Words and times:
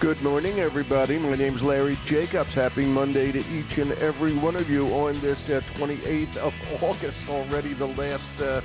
Good 0.00 0.22
morning, 0.22 0.58
everybody. 0.58 1.18
My 1.18 1.36
name's 1.36 1.62
Larry 1.62 1.96
Jacobs. 2.08 2.52
Happy 2.52 2.84
Monday 2.84 3.30
to 3.30 3.38
each 3.38 3.78
and 3.78 3.92
every 3.92 4.36
one 4.36 4.56
of 4.56 4.68
you 4.68 4.86
on 4.88 5.22
this 5.22 5.38
uh, 5.46 5.60
28th 5.78 6.36
of 6.36 6.52
August, 6.82 7.16
already 7.28 7.74
the 7.74 7.86
last 7.86 8.40
uh, 8.42 8.60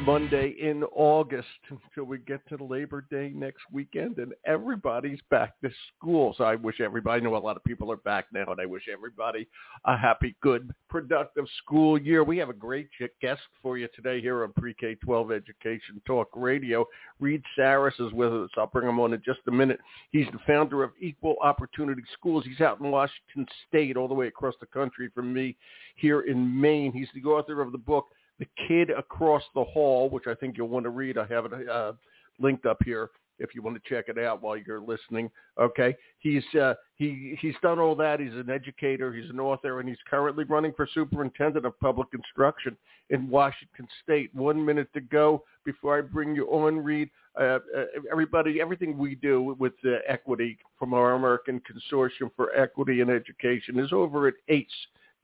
Monday 0.00 0.54
in 0.60 0.84
August 0.94 1.48
until 1.68 2.04
we 2.04 2.18
get 2.18 2.40
to 2.48 2.64
Labor 2.64 3.04
Day 3.10 3.32
next 3.34 3.62
weekend 3.72 4.18
and 4.18 4.32
everybody's 4.46 5.20
back 5.30 5.60
to 5.60 5.70
school. 5.96 6.34
So 6.38 6.44
I 6.44 6.54
wish 6.54 6.80
everybody, 6.80 7.20
I 7.20 7.24
know 7.24 7.36
a 7.36 7.38
lot 7.38 7.56
of 7.56 7.64
people 7.64 7.90
are 7.92 7.96
back 7.96 8.26
now 8.32 8.44
and 8.50 8.60
I 8.60 8.66
wish 8.66 8.84
everybody 8.92 9.48
a 9.84 9.96
happy, 9.96 10.36
good, 10.40 10.72
productive 10.88 11.46
school 11.62 12.00
year. 12.00 12.24
We 12.24 12.38
have 12.38 12.48
a 12.48 12.54
great 12.54 12.88
guest 13.20 13.40
for 13.62 13.76
you 13.76 13.88
today 13.94 14.20
here 14.20 14.44
on 14.44 14.52
Pre-K-12 14.52 15.36
Education 15.36 16.00
Talk 16.06 16.28
Radio. 16.34 16.86
Reid 17.20 17.42
Saaris 17.58 18.00
is 18.00 18.12
with 18.12 18.32
us. 18.32 18.50
I'll 18.56 18.66
bring 18.66 18.88
him 18.88 19.00
on 19.00 19.12
in 19.12 19.22
just 19.24 19.40
a 19.48 19.52
minute. 19.52 19.80
He's 20.10 20.28
the 20.32 20.38
founder 20.46 20.82
of 20.82 20.92
Equal 21.00 21.36
Opportunity 21.42 22.02
Schools. 22.14 22.44
He's 22.46 22.60
out 22.60 22.80
in 22.80 22.90
Washington 22.90 23.46
State 23.68 23.96
all 23.96 24.08
the 24.08 24.14
way 24.14 24.28
across 24.28 24.54
the 24.60 24.66
country 24.66 25.10
from 25.14 25.32
me 25.32 25.56
here 25.96 26.20
in 26.22 26.60
Maine. 26.60 26.92
He's 26.92 27.08
the 27.14 27.28
author 27.28 27.60
of 27.60 27.72
the 27.72 27.78
book, 27.78 28.06
the 28.38 28.46
Kid 28.66 28.90
Across 28.90 29.42
the 29.54 29.64
Hall, 29.64 30.08
which 30.10 30.26
I 30.26 30.34
think 30.34 30.56
you'll 30.56 30.68
want 30.68 30.84
to 30.84 30.90
read. 30.90 31.18
I 31.18 31.26
have 31.26 31.46
it 31.46 31.68
uh, 31.68 31.92
linked 32.38 32.66
up 32.66 32.78
here 32.84 33.10
if 33.38 33.54
you 33.54 33.62
want 33.62 33.80
to 33.82 33.88
check 33.88 34.06
it 34.08 34.18
out 34.18 34.42
while 34.42 34.56
you're 34.56 34.80
listening. 34.80 35.30
Okay, 35.58 35.96
he's 36.18 36.44
uh, 36.60 36.74
he 36.96 37.36
he's 37.40 37.54
done 37.62 37.78
all 37.78 37.94
that. 37.96 38.20
He's 38.20 38.32
an 38.32 38.50
educator. 38.50 39.12
He's 39.12 39.30
an 39.30 39.40
author, 39.40 39.80
and 39.80 39.88
he's 39.88 39.98
currently 40.08 40.44
running 40.44 40.72
for 40.76 40.88
superintendent 40.92 41.64
of 41.64 41.78
public 41.80 42.08
instruction 42.12 42.76
in 43.10 43.28
Washington 43.28 43.88
State. 44.02 44.34
One 44.34 44.64
minute 44.64 44.92
to 44.94 45.00
go 45.00 45.44
before 45.64 45.98
I 45.98 46.02
bring 46.02 46.34
you 46.34 46.46
on, 46.46 46.78
Reid. 46.78 47.10
Uh, 47.38 47.60
uh, 47.76 47.84
everybody, 48.10 48.60
everything 48.60 48.98
we 48.98 49.14
do 49.14 49.56
with 49.58 49.74
equity 50.08 50.58
from 50.78 50.92
our 50.92 51.12
American 51.14 51.60
Consortium 51.60 52.30
for 52.34 52.54
Equity 52.56 53.00
and 53.00 53.10
Education 53.10 53.78
is 53.78 53.92
over 53.92 54.26
at 54.26 54.34
ACE 54.48 54.66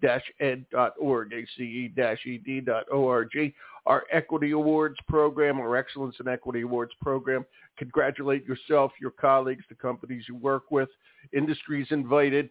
ed.org, 0.04 1.32
ace-ed.org. 1.32 3.28
Our 3.86 4.04
Equity 4.10 4.52
Awards 4.52 4.96
program, 5.08 5.60
our 5.60 5.76
Excellence 5.76 6.16
in 6.18 6.28
Equity 6.28 6.62
Awards 6.62 6.92
program. 7.02 7.44
Congratulate 7.76 8.46
yourself, 8.46 8.92
your 9.00 9.10
colleagues, 9.10 9.64
the 9.68 9.74
companies 9.74 10.24
you 10.28 10.36
work 10.36 10.70
with. 10.70 10.88
Industries 11.32 11.88
invited 11.90 12.48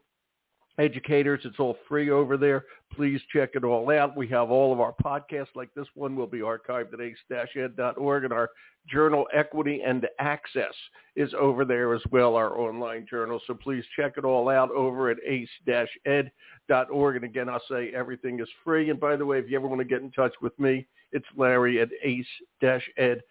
educators. 0.80 1.42
It's 1.44 1.60
all 1.60 1.78
free 1.88 2.10
over 2.10 2.38
there. 2.38 2.66
Please 2.94 3.22
check 3.32 3.52
it 3.56 3.64
all 3.64 3.90
out. 3.92 4.18
We 4.18 4.28
have 4.30 4.52
all 4.52 4.74
of 4.74 4.80
our 4.80 4.94
podcasts 5.04 5.56
like 5.56 5.74
this 5.76 5.88
one 5.96 6.16
will 6.16 6.28
be 6.28 6.40
archived 6.40 6.94
at 6.94 7.02
ace-ed.org 7.02 8.24
and 8.24 8.34
our 8.34 8.50
journal 8.88 9.26
Equity 9.34 9.82
and 9.86 10.08
Access 10.20 10.74
is 11.16 11.34
over 11.40 11.64
there 11.66 11.94
as 11.94 12.02
well, 12.12 12.36
our 12.36 12.58
online 12.60 13.06
journal. 13.10 13.40
So 13.48 13.54
please 13.54 13.84
check 13.96 14.14
it 14.18 14.26
all 14.26 14.50
out 14.50 14.72
over 14.72 15.10
at 15.10 15.18
ace-ed.org. 15.26 17.16
And 17.16 17.26
again, 17.26 17.50
I'll 17.50 17.62
say 17.70 17.92
everything 17.96 18.40
is 18.40 18.50
free. 18.64 18.90
And 18.90 19.00
by 19.00 19.16
the 19.16 19.26
way, 19.26 19.40
if 19.40 19.50
you 19.50 19.58
ever 19.58 19.68
want 19.68 19.80
to 19.80 19.86
get 19.86 20.02
in 20.02 20.12
touch 20.12 20.34
with 20.42 20.58
me, 20.60 20.86
it's 21.12 21.26
Larry 21.36 21.82
at 21.82 21.90
ace-ed.org. 22.04 23.24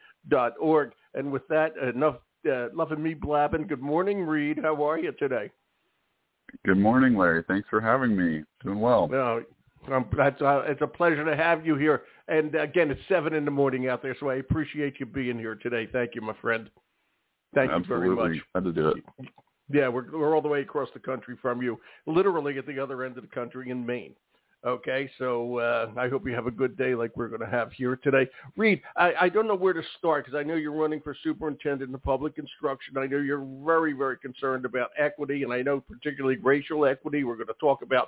And 1.15 1.31
with 1.31 1.47
that, 1.49 1.77
enough 1.77 2.17
uh, 2.51 2.69
loving 2.75 3.03
me 3.03 3.15
blabbing. 3.15 3.67
Good 3.67 3.83
morning, 3.83 4.23
Reid. 4.25 4.59
How 4.63 4.83
are 4.85 4.99
you 4.99 5.13
today? 5.13 5.51
Good 6.65 6.79
morning, 6.79 7.17
Larry. 7.17 7.43
Thanks 7.49 7.69
for 7.69 7.81
having 7.81 8.17
me. 8.17 8.43
Doing 8.63 8.81
well. 8.81 9.09
No, 9.09 9.43
um, 9.91 10.07
that's, 10.17 10.41
uh, 10.41 10.63
it's 10.67 10.83
a 10.83 10.87
pleasure 10.87 11.25
to 11.25 11.37
have 11.37 11.67
you 11.67 11.77
here. 11.77 12.03
And 12.29 12.55
again, 12.55 12.91
it's 12.91 13.01
seven 13.09 13.35
in 13.35 13.45
the 13.45 13.51
morning 13.51 13.89
out 13.89 14.03
there, 14.03 14.17
so 14.21 14.31
I 14.31 14.37
appreciate 14.37 15.01
you 15.01 15.07
being 15.07 15.39
here 15.39 15.57
today. 15.57 15.89
Thank 15.91 16.15
you, 16.15 16.21
my 16.21 16.35
friend. 16.41 16.71
Thank 17.55 17.71
Absolutely. 17.71 18.09
you 18.09 18.15
very 18.15 18.37
much. 18.37 18.45
Had 18.55 18.65
to 18.65 18.73
do 18.73 18.89
it. 18.89 19.29
Yeah, 19.73 19.89
we're 19.89 20.11
we're 20.11 20.35
all 20.35 20.43
the 20.43 20.49
way 20.49 20.61
across 20.61 20.89
the 20.93 21.01
country 21.01 21.37
from 21.41 21.63
you, 21.63 21.81
literally 22.07 22.59
at 22.59 22.67
the 22.67 22.79
other 22.79 23.05
end 23.05 23.17
of 23.17 23.23
the 23.23 23.35
country 23.35 23.71
in 23.71 23.85
Maine. 23.85 24.15
Okay, 24.65 25.11
so 25.19 25.59
uh, 25.59 25.91
I 25.97 26.09
hope 26.09 26.25
you 26.25 26.35
have 26.35 26.47
a 26.47 26.51
good 26.53 26.77
day 26.79 26.95
like 26.95 27.17
we're 27.17 27.27
going 27.27 27.41
to 27.41 27.49
have 27.49 27.73
here 27.73 27.97
today. 27.97 28.29
Reid, 28.57 28.81
I, 28.97 29.13
I 29.23 29.29
don't 29.29 29.49
know 29.49 29.57
where 29.57 29.73
to 29.73 29.83
start 29.99 30.25
because 30.25 30.39
I 30.39 30.45
know 30.45 30.55
you're 30.55 30.71
running 30.71 31.01
for 31.01 31.17
superintendent 31.21 31.93
of 31.93 32.03
public 32.05 32.35
instruction. 32.39 32.97
I 32.97 33.07
know 33.07 33.19
you're 33.19 33.45
very, 33.65 33.93
very 33.93 34.19
concerned 34.19 34.65
about 34.65 34.91
equity, 34.97 35.43
and 35.43 35.53
I 35.53 35.63
know 35.63 35.81
particularly 35.81 36.37
racial 36.37 36.87
equity. 36.87 37.25
We're 37.25 37.35
going 37.35 37.49
to 37.49 37.55
talk 37.55 37.83
about 37.83 38.07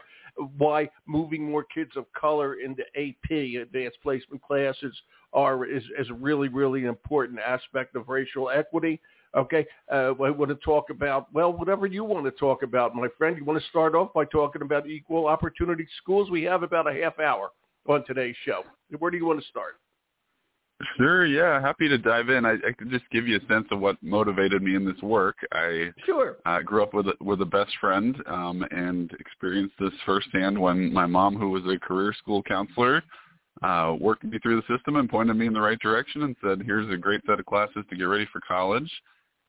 why 0.57 0.89
moving 1.07 1.51
more 1.51 1.65
kids 1.65 1.91
of 1.97 2.05
color 2.13 2.55
into 2.61 2.85
AP, 2.97 3.61
advanced 3.61 3.99
placement 4.01 4.41
classes, 4.41 4.95
are 5.33 5.67
is, 5.67 5.83
is 5.99 6.09
a 6.09 6.15
really, 6.15 6.47
really 6.47 6.85
important 6.85 7.41
aspect 7.41 7.97
of 7.97 8.09
racial 8.09 8.49
equity. 8.49 9.01
Okay, 9.37 9.67
uh, 9.93 10.15
I 10.23 10.31
want 10.31 10.51
to 10.51 10.55
talk 10.57 10.91
about, 10.91 11.33
well, 11.33 11.53
whatever 11.53 11.87
you 11.87 12.05
want 12.05 12.25
to 12.25 12.31
talk 12.31 12.63
about, 12.63 12.95
my 12.95 13.09
friend. 13.19 13.37
You 13.37 13.45
want 13.45 13.61
to 13.61 13.69
start 13.69 13.95
off 13.97 14.13
by 14.13 14.25
talking 14.27 14.63
about 14.63 14.89
equal 14.89 15.27
opportunity 15.27 15.87
schools? 16.01 16.31
We 16.31 16.45
have 16.45 16.63
about 16.63 16.89
a 16.89 16.93
half 16.93 17.19
hour 17.19 17.51
on 17.89 18.05
today's 18.07 18.37
show. 18.45 18.63
Where 18.99 19.11
do 19.11 19.17
you 19.17 19.27
want 19.27 19.41
to 19.41 19.47
start? 19.49 19.75
Sure, 20.97 21.25
yeah, 21.25 21.61
happy 21.61 21.89
to 21.89 21.99
dive 21.99 22.29
in. 22.29 22.45
I, 22.45 22.53
I 22.53 22.73
could 22.77 22.91
just 22.91 23.05
give 23.11 23.27
you 23.27 23.37
a 23.37 23.53
sense 23.53 23.67
of 23.71 23.81
what 23.81 23.97
motivated 24.03 24.63
me 24.63 24.75
in 24.77 24.85
this 24.85 25.01
work. 25.03 25.37
I 25.53 25.93
sure 26.05 26.37
uh, 26.47 26.61
grew 26.61 26.83
up 26.83 26.95
with 26.95 27.07
a, 27.09 27.15
with 27.21 27.41
a 27.43 27.47
best 27.47 27.71
friend 27.81 28.17
um, 28.27 28.65
and 28.71 29.11
experienced 29.19 29.75
this 29.79 29.93
firsthand 30.05 30.59
when 30.59 30.93
my 30.93 31.07
mom, 31.07 31.37
who 31.37 31.51
was 31.51 31.63
a 31.65 31.79
career 31.79 32.13
school 32.19 32.43
counselor, 32.43 33.03
uh, 33.63 33.95
worked 34.01 34.25
me 34.25 34.39
through 34.41 34.61
the 34.61 34.77
system 34.77 34.97
and 34.97 35.09
pointed 35.09 35.37
me 35.37 35.47
in 35.47 35.53
the 35.53 35.61
right 35.61 35.79
direction 35.79 36.25
and 36.25 36.37
said, 36.45 36.63
"Here's 36.67 36.93
a 36.93 36.97
great 36.97 37.23
set 37.27 37.39
of 37.39 37.47
classes 37.47 37.85
to 37.89 37.97
get 37.97 38.05
ready 38.05 38.27
for 38.33 38.41
college." 38.41 38.91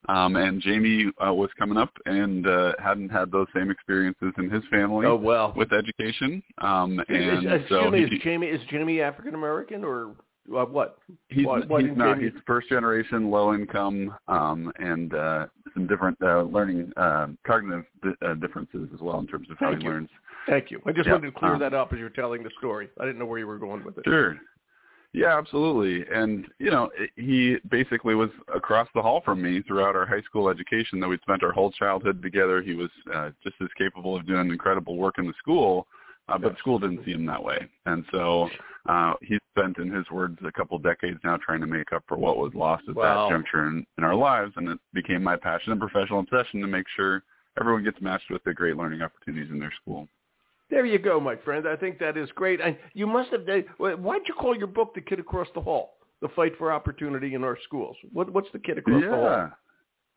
Um, 0.07 0.35
and 0.35 0.61
Jamie 0.61 1.11
uh, 1.25 1.33
was 1.33 1.49
coming 1.57 1.77
up 1.77 1.91
and 2.05 2.47
uh, 2.47 2.73
hadn't 2.83 3.09
had 3.09 3.31
those 3.31 3.47
same 3.55 3.71
experiences 3.71 4.33
in 4.37 4.49
his 4.49 4.63
family. 4.69 5.05
Oh 5.05 5.15
well, 5.15 5.53
with 5.55 5.73
education. 5.73 6.43
Um, 6.59 7.01
and 7.09 7.47
is, 7.47 7.61
so 7.69 7.89
me, 7.89 8.03
is 8.03 8.09
Jamie 8.23 8.47
is 8.47 8.61
Jamie 8.69 9.01
African 9.01 9.35
American 9.35 9.83
or 9.83 10.15
uh, 10.55 10.65
what? 10.65 10.99
He's, 11.29 11.39
he's 11.39 11.47
not. 11.47 12.17
Jamie... 12.17 12.29
He's 12.29 12.41
first 12.45 12.69
generation, 12.69 13.31
low 13.31 13.53
income, 13.53 14.13
um, 14.27 14.71
and 14.79 15.13
uh, 15.13 15.47
some 15.73 15.87
different 15.87 16.17
uh, 16.21 16.43
learning 16.43 16.91
uh, 16.97 17.27
cognitive 17.45 17.85
di- 18.03 18.27
uh, 18.27 18.35
differences 18.35 18.89
as 18.93 19.01
well 19.01 19.19
in 19.19 19.27
terms 19.27 19.49
of 19.49 19.57
how 19.59 19.71
Thank 19.71 19.81
he 19.81 19.87
learns. 19.87 20.09
Thank 20.47 20.69
you. 20.69 20.79
I 20.85 20.91
just 20.91 21.09
wanted 21.09 21.33
to 21.33 21.39
clear 21.39 21.53
um, 21.53 21.59
that 21.59 21.73
up 21.73 21.91
as 21.91 21.99
you're 21.99 22.09
telling 22.09 22.43
the 22.43 22.51
story. 22.59 22.89
I 22.99 23.05
didn't 23.05 23.17
know 23.17 23.25
where 23.25 23.39
you 23.39 23.47
were 23.47 23.57
going 23.57 23.83
with 23.83 23.97
it. 23.97 24.03
Sure. 24.05 24.37
Yeah, 25.15 25.37
absolutely. 25.37 26.05
And, 26.13 26.45
you 26.59 26.69
know, 26.69 26.89
he 27.15 27.55
basically 27.69 28.15
was 28.15 28.29
across 28.53 28.89
the 28.93 29.01
hall 29.01 29.21
from 29.23 29.41
me 29.41 29.61
throughout 29.61 29.95
our 29.95 30.05
high 30.05 30.21
school 30.23 30.49
education 30.49 30.99
that 30.99 31.07
we'd 31.07 31.21
spent 31.21 31.41
our 31.41 31.53
whole 31.53 31.71
childhood 31.71 32.21
together. 32.21 32.61
He 32.61 32.73
was 32.73 32.89
uh, 33.13 33.29
just 33.41 33.55
as 33.61 33.69
capable 33.77 34.17
of 34.17 34.27
doing 34.27 34.49
incredible 34.49 34.97
work 34.97 35.15
in 35.17 35.25
the 35.25 35.33
school, 35.39 35.87
uh, 36.27 36.37
but 36.37 36.57
school 36.57 36.79
didn't 36.79 37.05
see 37.05 37.11
him 37.11 37.25
that 37.27 37.41
way. 37.41 37.65
And 37.85 38.03
so 38.11 38.49
uh, 38.89 39.13
he 39.21 39.37
spent, 39.57 39.77
in 39.77 39.89
his 39.89 40.03
words, 40.11 40.37
a 40.45 40.51
couple 40.51 40.77
decades 40.79 41.19
now 41.23 41.37
trying 41.37 41.61
to 41.61 41.67
make 41.67 41.93
up 41.93 42.03
for 42.09 42.17
what 42.17 42.35
was 42.35 42.51
lost 42.53 42.83
at 42.89 42.95
wow. 42.95 43.29
that 43.29 43.33
juncture 43.33 43.67
in, 43.67 43.85
in 43.97 44.03
our 44.03 44.15
lives. 44.15 44.51
And 44.57 44.67
it 44.67 44.79
became 44.93 45.23
my 45.23 45.37
passion 45.37 45.71
and 45.71 45.79
professional 45.79 46.19
obsession 46.19 46.59
to 46.59 46.67
make 46.67 46.87
sure 46.93 47.23
everyone 47.57 47.85
gets 47.85 48.01
matched 48.01 48.29
with 48.29 48.43
the 48.43 48.53
great 48.53 48.75
learning 48.75 49.01
opportunities 49.01 49.49
in 49.49 49.59
their 49.59 49.73
school. 49.81 50.09
There 50.75 50.85
you 50.85 50.99
go, 50.99 51.21
my 51.21 51.37
friend. 51.37 51.65
I 51.69 51.77
think 51.77 51.99
that 51.99 52.17
is 52.17 52.29
great. 52.35 52.59
And 52.59 52.75
you 52.93 53.07
must 53.07 53.29
have. 53.31 53.47
Why'd 53.77 54.21
you 54.27 54.33
call 54.33 54.57
your 54.57 54.67
book 54.67 54.93
"The 54.93 54.99
Kid 54.99 55.21
Across 55.21 55.47
the 55.55 55.61
Hall"? 55.61 55.95
The 56.21 56.27
fight 56.35 56.51
for 56.57 56.69
opportunity 56.69 57.33
in 57.33 57.45
our 57.45 57.57
schools. 57.63 57.95
What, 58.11 58.33
what's 58.33 58.49
the 58.51 58.59
kid 58.59 58.77
across 58.79 59.01
yeah. 59.01 59.09
the 59.09 59.15
hall? 59.15 59.49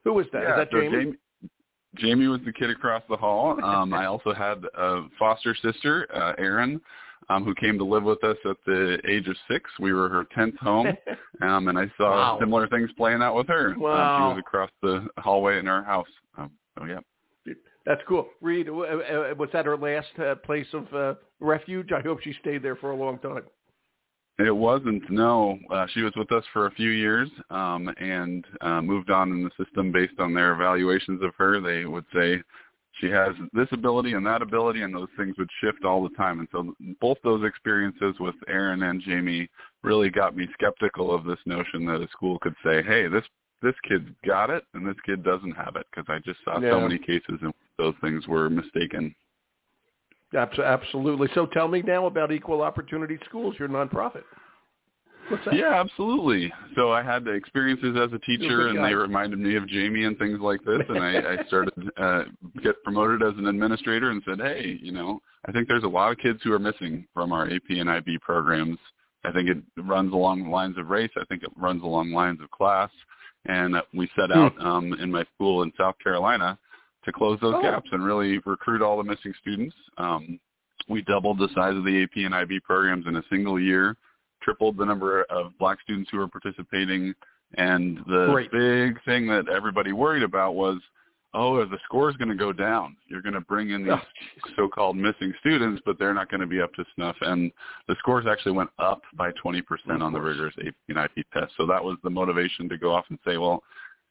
Who 0.02 0.18
is 0.18 0.26
that? 0.32 0.42
Yeah, 0.42 0.50
is 0.50 0.56
that 0.56 0.68
so 0.72 0.80
Jamie? 0.80 0.96
Jamie? 0.96 1.16
Jamie 1.94 2.26
was 2.26 2.40
the 2.44 2.52
kid 2.52 2.70
across 2.70 3.04
the 3.08 3.16
hall. 3.16 3.56
Um, 3.62 3.94
I 3.94 4.06
also 4.06 4.34
had 4.34 4.64
a 4.76 5.02
foster 5.16 5.54
sister, 5.62 6.08
uh, 6.12 6.32
Erin, 6.38 6.80
um, 7.28 7.44
who 7.44 7.54
came 7.54 7.78
to 7.78 7.84
live 7.84 8.02
with 8.02 8.24
us 8.24 8.36
at 8.44 8.56
the 8.66 8.98
age 9.08 9.28
of 9.28 9.36
six. 9.48 9.70
We 9.78 9.92
were 9.92 10.08
her 10.08 10.26
tenth 10.34 10.58
home, 10.58 10.88
um, 11.40 11.68
and 11.68 11.78
I 11.78 11.86
saw 11.96 12.10
wow. 12.10 12.36
similar 12.40 12.66
things 12.66 12.90
playing 12.96 13.22
out 13.22 13.36
with 13.36 13.46
her. 13.46 13.76
Wow. 13.78 13.92
Um, 13.92 14.32
she 14.32 14.34
was 14.34 14.40
across 14.40 14.70
the 14.82 15.06
hallway 15.18 15.60
in 15.60 15.68
our 15.68 15.84
house. 15.84 16.08
Um, 16.36 16.50
so 16.76 16.84
yeah. 16.84 16.98
That's 17.88 18.02
cool. 18.06 18.28
Reid, 18.42 18.68
was 18.68 19.48
that 19.54 19.64
her 19.64 19.78
last 19.78 20.08
uh, 20.22 20.34
place 20.34 20.66
of 20.74 20.92
uh, 20.92 21.14
refuge? 21.40 21.88
I 21.90 22.02
hope 22.02 22.20
she 22.20 22.34
stayed 22.38 22.62
there 22.62 22.76
for 22.76 22.90
a 22.90 22.96
long 22.96 23.18
time. 23.18 23.44
It 24.38 24.54
wasn't. 24.54 25.10
No, 25.10 25.58
uh, 25.72 25.86
she 25.94 26.02
was 26.02 26.12
with 26.14 26.30
us 26.30 26.44
for 26.52 26.66
a 26.66 26.70
few 26.72 26.90
years 26.90 27.30
um, 27.48 27.88
and 27.98 28.44
uh, 28.60 28.82
moved 28.82 29.10
on 29.10 29.32
in 29.32 29.42
the 29.42 29.64
system 29.64 29.90
based 29.90 30.20
on 30.20 30.34
their 30.34 30.52
evaluations 30.52 31.22
of 31.22 31.30
her. 31.38 31.62
They 31.62 31.86
would 31.86 32.04
say 32.14 32.42
she 33.00 33.06
has 33.06 33.30
this 33.54 33.68
ability 33.72 34.12
and 34.12 34.26
that 34.26 34.42
ability, 34.42 34.82
and 34.82 34.94
those 34.94 35.08
things 35.16 35.34
would 35.38 35.48
shift 35.62 35.86
all 35.86 36.02
the 36.02 36.14
time. 36.14 36.40
And 36.40 36.48
so 36.52 36.74
both 37.00 37.16
those 37.24 37.42
experiences 37.42 38.16
with 38.20 38.34
Erin 38.48 38.82
and 38.82 39.00
Jamie 39.00 39.48
really 39.82 40.10
got 40.10 40.36
me 40.36 40.46
skeptical 40.52 41.14
of 41.14 41.24
this 41.24 41.40
notion 41.46 41.86
that 41.86 42.02
a 42.02 42.08
school 42.12 42.38
could 42.40 42.54
say, 42.62 42.82
"Hey, 42.82 43.08
this 43.08 43.24
this 43.62 43.74
kid's 43.88 44.08
got 44.26 44.50
it 44.50 44.64
and 44.74 44.86
this 44.86 44.96
kid 45.04 45.22
doesn't 45.24 45.52
have 45.52 45.76
it," 45.76 45.86
because 45.90 46.06
I 46.08 46.18
just 46.20 46.42
saw 46.44 46.58
Yeah. 46.60 46.72
so 46.72 46.80
many 46.80 46.98
cases 46.98 47.40
in 47.42 47.52
those 47.76 47.94
things 48.00 48.26
were 48.26 48.50
mistaken. 48.50 49.14
Absolutely. 50.34 51.28
So 51.34 51.46
tell 51.46 51.68
me 51.68 51.80
now 51.82 52.06
about 52.06 52.32
Equal 52.32 52.60
Opportunity 52.62 53.18
Schools, 53.24 53.58
your 53.58 53.68
nonprofit. 53.68 54.24
Yeah, 55.52 55.74
absolutely. 55.74 56.52
So 56.74 56.90
I 56.90 57.02
had 57.02 57.24
the 57.24 57.32
experiences 57.32 57.96
as 57.96 58.12
a 58.12 58.18
teacher, 58.20 58.68
and 58.68 58.82
they 58.82 58.94
reminded 58.94 59.38
me 59.38 59.56
of 59.56 59.66
Jamie 59.68 60.04
and 60.04 60.18
things 60.18 60.40
like 60.40 60.62
this. 60.64 60.80
And 60.88 60.98
I, 60.98 61.34
I 61.34 61.44
started 61.46 61.74
uh, 61.96 62.24
get 62.62 62.82
promoted 62.82 63.22
as 63.22 63.36
an 63.38 63.46
administrator, 63.46 64.10
and 64.10 64.22
said, 64.24 64.40
"Hey, 64.40 64.78
you 64.80 64.92
know, 64.92 65.20
I 65.46 65.52
think 65.52 65.68
there's 65.68 65.84
a 65.84 65.88
lot 65.88 66.12
of 66.12 66.18
kids 66.18 66.40
who 66.42 66.52
are 66.52 66.58
missing 66.58 67.06
from 67.12 67.32
our 67.32 67.44
AP 67.46 67.68
and 67.70 67.90
IB 67.90 68.18
programs. 68.18 68.78
I 69.24 69.32
think 69.32 69.48
it 69.48 69.58
runs 69.76 70.12
along 70.12 70.44
the 70.44 70.50
lines 70.50 70.78
of 70.78 70.88
race. 70.88 71.10
I 71.16 71.24
think 71.28 71.42
it 71.42 71.50
runs 71.56 71.82
along 71.82 72.12
lines 72.12 72.40
of 72.40 72.50
class. 72.50 72.90
And 73.48 73.76
we 73.94 74.08
set 74.18 74.30
out 74.30 74.52
hmm. 74.54 74.66
um, 74.66 74.92
in 74.94 75.10
my 75.10 75.24
school 75.34 75.62
in 75.62 75.72
South 75.76 75.96
Carolina 76.02 76.58
to 77.04 77.12
close 77.12 77.38
those 77.40 77.54
oh. 77.56 77.62
gaps 77.62 77.88
and 77.92 78.04
really 78.04 78.38
recruit 78.44 78.82
all 78.82 78.96
the 78.96 79.04
missing 79.04 79.32
students. 79.40 79.74
Um, 79.96 80.38
we 80.88 81.02
doubled 81.02 81.38
the 81.38 81.48
size 81.54 81.76
of 81.76 81.84
the 81.84 82.02
AP 82.02 82.24
and 82.24 82.34
IB 82.34 82.60
programs 82.60 83.06
in 83.06 83.16
a 83.16 83.22
single 83.30 83.60
year, 83.60 83.96
tripled 84.42 84.76
the 84.76 84.84
number 84.84 85.24
of 85.24 85.52
black 85.58 85.78
students 85.82 86.10
who 86.10 86.18
were 86.18 86.28
participating. 86.28 87.14
And 87.54 87.98
the 88.06 88.28
Great. 88.30 88.52
big 88.52 89.02
thing 89.04 89.26
that 89.28 89.48
everybody 89.48 89.92
worried 89.92 90.22
about 90.22 90.54
was 90.54 90.78
oh, 91.38 91.64
the 91.64 91.78
score 91.84 92.10
is 92.10 92.16
going 92.16 92.28
to 92.28 92.34
go 92.34 92.52
down. 92.52 92.96
You're 93.06 93.22
going 93.22 93.34
to 93.34 93.40
bring 93.40 93.70
in 93.70 93.84
these 93.84 93.92
oh, 93.94 94.50
so-called 94.56 94.96
missing 94.96 95.32
students, 95.40 95.80
but 95.86 95.98
they're 95.98 96.12
not 96.12 96.30
going 96.30 96.40
to 96.40 96.46
be 96.46 96.60
up 96.60 96.74
to 96.74 96.84
snuff. 96.94 97.16
And 97.20 97.52
the 97.86 97.94
scores 98.00 98.26
actually 98.28 98.52
went 98.52 98.70
up 98.78 99.02
by 99.14 99.30
20% 99.32 99.62
on 100.02 100.12
the 100.12 100.20
rigorous 100.20 100.54
AP 100.66 100.74
and 100.88 100.98
IB 100.98 101.24
test. 101.32 101.52
So 101.56 101.64
that 101.66 101.82
was 101.82 101.96
the 102.02 102.10
motivation 102.10 102.68
to 102.68 102.76
go 102.76 102.92
off 102.92 103.04
and 103.08 103.18
say, 103.24 103.36
well, 103.36 103.62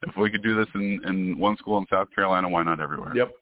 if 0.02 0.16
we 0.16 0.30
could 0.30 0.42
do 0.42 0.56
this 0.56 0.68
in, 0.74 1.00
in 1.06 1.38
one 1.38 1.56
school 1.58 1.76
in 1.78 1.86
South 1.90 2.08
Carolina, 2.14 2.48
why 2.48 2.62
not 2.62 2.80
everywhere? 2.80 3.12
Yep. 3.14 3.32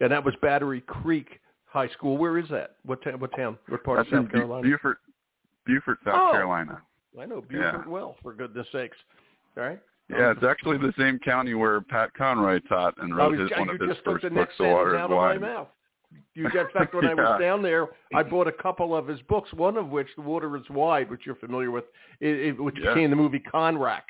And 0.00 0.12
that 0.12 0.24
was 0.24 0.34
Battery 0.42 0.82
Creek 0.82 1.40
High 1.66 1.88
School. 1.88 2.18
Where 2.18 2.38
is 2.38 2.48
that? 2.50 2.76
What, 2.84 3.02
ta- 3.02 3.12
what 3.12 3.34
town? 3.34 3.56
What 3.68 3.82
part 3.82 3.98
That's 3.98 4.12
of 4.12 4.24
South 4.24 4.32
Carolina? 4.32 4.62
Beaufort, 4.62 4.98
Beaufort, 5.64 5.98
South 6.04 6.14
oh, 6.16 6.32
Carolina. 6.32 6.82
I 7.18 7.24
know 7.26 7.40
Beaufort 7.40 7.84
yeah. 7.86 7.90
well, 7.90 8.16
for 8.22 8.34
goodness 8.34 8.66
sakes. 8.72 8.96
All 9.56 9.62
right. 9.62 9.80
Yeah, 10.12 10.32
it's 10.32 10.44
actually 10.44 10.78
the 10.78 10.92
same 10.98 11.18
county 11.18 11.54
where 11.54 11.80
Pat 11.80 12.12
Conroy 12.14 12.60
taught 12.68 12.94
and 13.02 13.16
wrote 13.16 13.38
his, 13.38 13.50
one 13.56 13.70
of 13.70 13.80
his 13.80 13.96
first 14.04 14.22
books, 14.32 14.54
The 14.58 14.64
Water 14.64 14.96
is 14.96 15.10
Wide. 15.10 15.40
mouth. 15.40 15.68
You, 16.34 16.46
in 16.46 16.52
fact, 16.72 16.94
when 16.94 17.04
yeah. 17.04 17.10
I 17.10 17.14
was 17.14 17.40
down 17.40 17.62
there, 17.62 17.88
I 18.14 18.22
bought 18.22 18.46
a 18.46 18.52
couple 18.52 18.94
of 18.96 19.06
his 19.06 19.20
books. 19.28 19.52
One 19.52 19.76
of 19.76 19.88
which, 19.88 20.08
The 20.16 20.22
Water 20.22 20.56
is 20.56 20.62
Wide, 20.70 21.10
which 21.10 21.22
you're 21.24 21.36
familiar 21.36 21.70
with, 21.70 21.84
it, 22.20 22.38
it, 22.38 22.62
which 22.62 22.76
yeah. 22.82 22.94
became 22.94 23.10
the 23.10 23.16
movie 23.16 23.42
Conrack. 23.52 24.02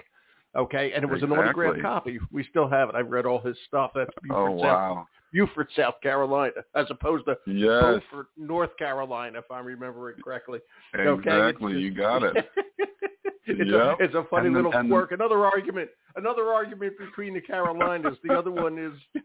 Okay, 0.54 0.93
and 0.93 1.02
it 1.02 1.06
was 1.06 1.22
exactly. 1.22 1.38
an 1.38 1.44
autographed 1.44 1.82
copy. 1.82 2.19
We 2.31 2.44
still 2.50 2.69
have 2.69 2.90
it. 2.90 2.94
I've 2.94 3.10
read 3.10 3.25
all 3.25 3.40
his 3.40 3.56
stuff. 3.66 3.93
That's 3.94 4.10
oh, 4.16 4.28
Beaufort, 4.28 4.50
oh 4.50 4.52
wow. 4.52 4.94
South, 4.94 5.06
Beaufort, 5.32 5.69
South 5.75 5.94
Carolina, 6.02 6.52
as 6.75 6.87
opposed 6.90 7.25
to 7.25 7.37
yes. 7.46 7.82
Beaufort, 7.82 8.26
North 8.37 8.76
Carolina, 8.76 9.38
if 9.38 9.50
I'm 9.50 9.64
remembering 9.64 10.16
correctly. 10.22 10.58
Exactly, 10.93 11.72
okay? 11.72 11.81
you 11.81 11.90
got 11.90 12.22
it. 12.22 12.37
it's, 13.47 13.71
yep. 13.71 13.99
a, 13.99 14.05
it's 14.05 14.15
a 14.15 14.25
funny 14.31 14.47
and 14.47 14.56
little 14.56 14.71
then, 14.71 14.89
quirk. 14.89 15.12
Another 15.12 15.44
argument. 15.44 15.91
Another 16.17 16.49
argument 16.49 16.94
between 16.99 17.35
the 17.35 17.41
Carolinas. 17.41 18.17
The 18.23 18.35
other 18.35 18.50
one 18.50 18.79
is 18.79 19.23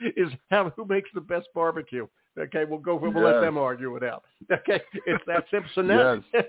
is 0.16 0.28
how 0.50 0.72
who 0.76 0.84
makes 0.86 1.10
the 1.14 1.20
best 1.20 1.48
barbecue. 1.54 2.06
Okay, 2.38 2.64
we'll 2.64 2.80
go. 2.80 2.96
We'll 2.96 3.12
yes. 3.12 3.22
let 3.22 3.40
them 3.40 3.58
argue 3.58 3.96
it 3.96 4.02
out. 4.02 4.24
Okay, 4.52 4.80
it's 5.06 5.24
that 5.26 5.44
Simpson. 5.50 5.88
yes. 5.88 6.44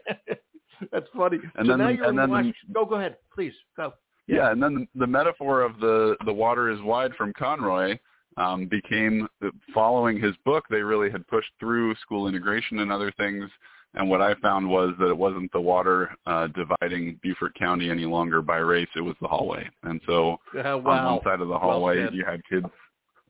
That's 0.92 1.08
funny. 1.16 1.38
And 1.56 1.66
so 1.66 1.72
then 1.72 1.80
now 1.80 1.90
you're 1.90 2.06
and 2.06 2.20
in 2.20 2.30
Washington. 2.30 2.54
The, 2.68 2.74
go, 2.74 2.86
go 2.86 2.96
ahead, 2.96 3.18
please 3.34 3.54
go. 3.78 3.94
Yeah, 4.28 4.36
yeah 4.36 4.52
and 4.52 4.62
then 4.62 4.88
the, 4.94 5.00
the 5.02 5.08
metaphor 5.08 5.62
of 5.62 5.80
the 5.80 6.16
the 6.26 6.34
water 6.34 6.70
is 6.70 6.82
wide 6.82 7.14
from 7.16 7.34
Conroy 7.34 7.98
um, 8.38 8.68
became 8.68 9.28
following 9.74 10.20
his 10.20 10.34
book. 10.44 10.66
They 10.70 10.82
really 10.82 11.10
had 11.10 11.26
pushed 11.28 11.52
through 11.60 11.96
school 11.96 12.28
integration 12.28 12.80
and 12.80 12.92
other 12.92 13.12
things 13.18 13.50
and 13.96 14.10
what 14.10 14.22
I 14.22 14.36
found 14.36 14.70
was 14.70 14.94
that 15.00 15.10
it 15.10 15.18
wasn't 15.18 15.52
the 15.52 15.62
water 15.62 16.16
uh, 16.26 16.48
dividing 16.48 17.20
Beaufort 17.24 17.56
County 17.56 17.90
any 17.90 18.06
longer 18.06 18.42
by 18.42 18.58
race; 18.58 18.90
it 18.96 19.02
was 19.02 19.16
the 19.22 19.28
hallway. 19.28 19.70
And 19.84 20.02
so 20.06 20.38
wow. 20.54 20.80
on 20.86 21.16
one 21.16 21.24
side 21.24 21.42
of 21.42 21.48
the 21.48 21.58
hallway, 21.58 22.04
well 22.04 22.14
you 22.14 22.26
had 22.26 22.42
kids. 22.50 22.68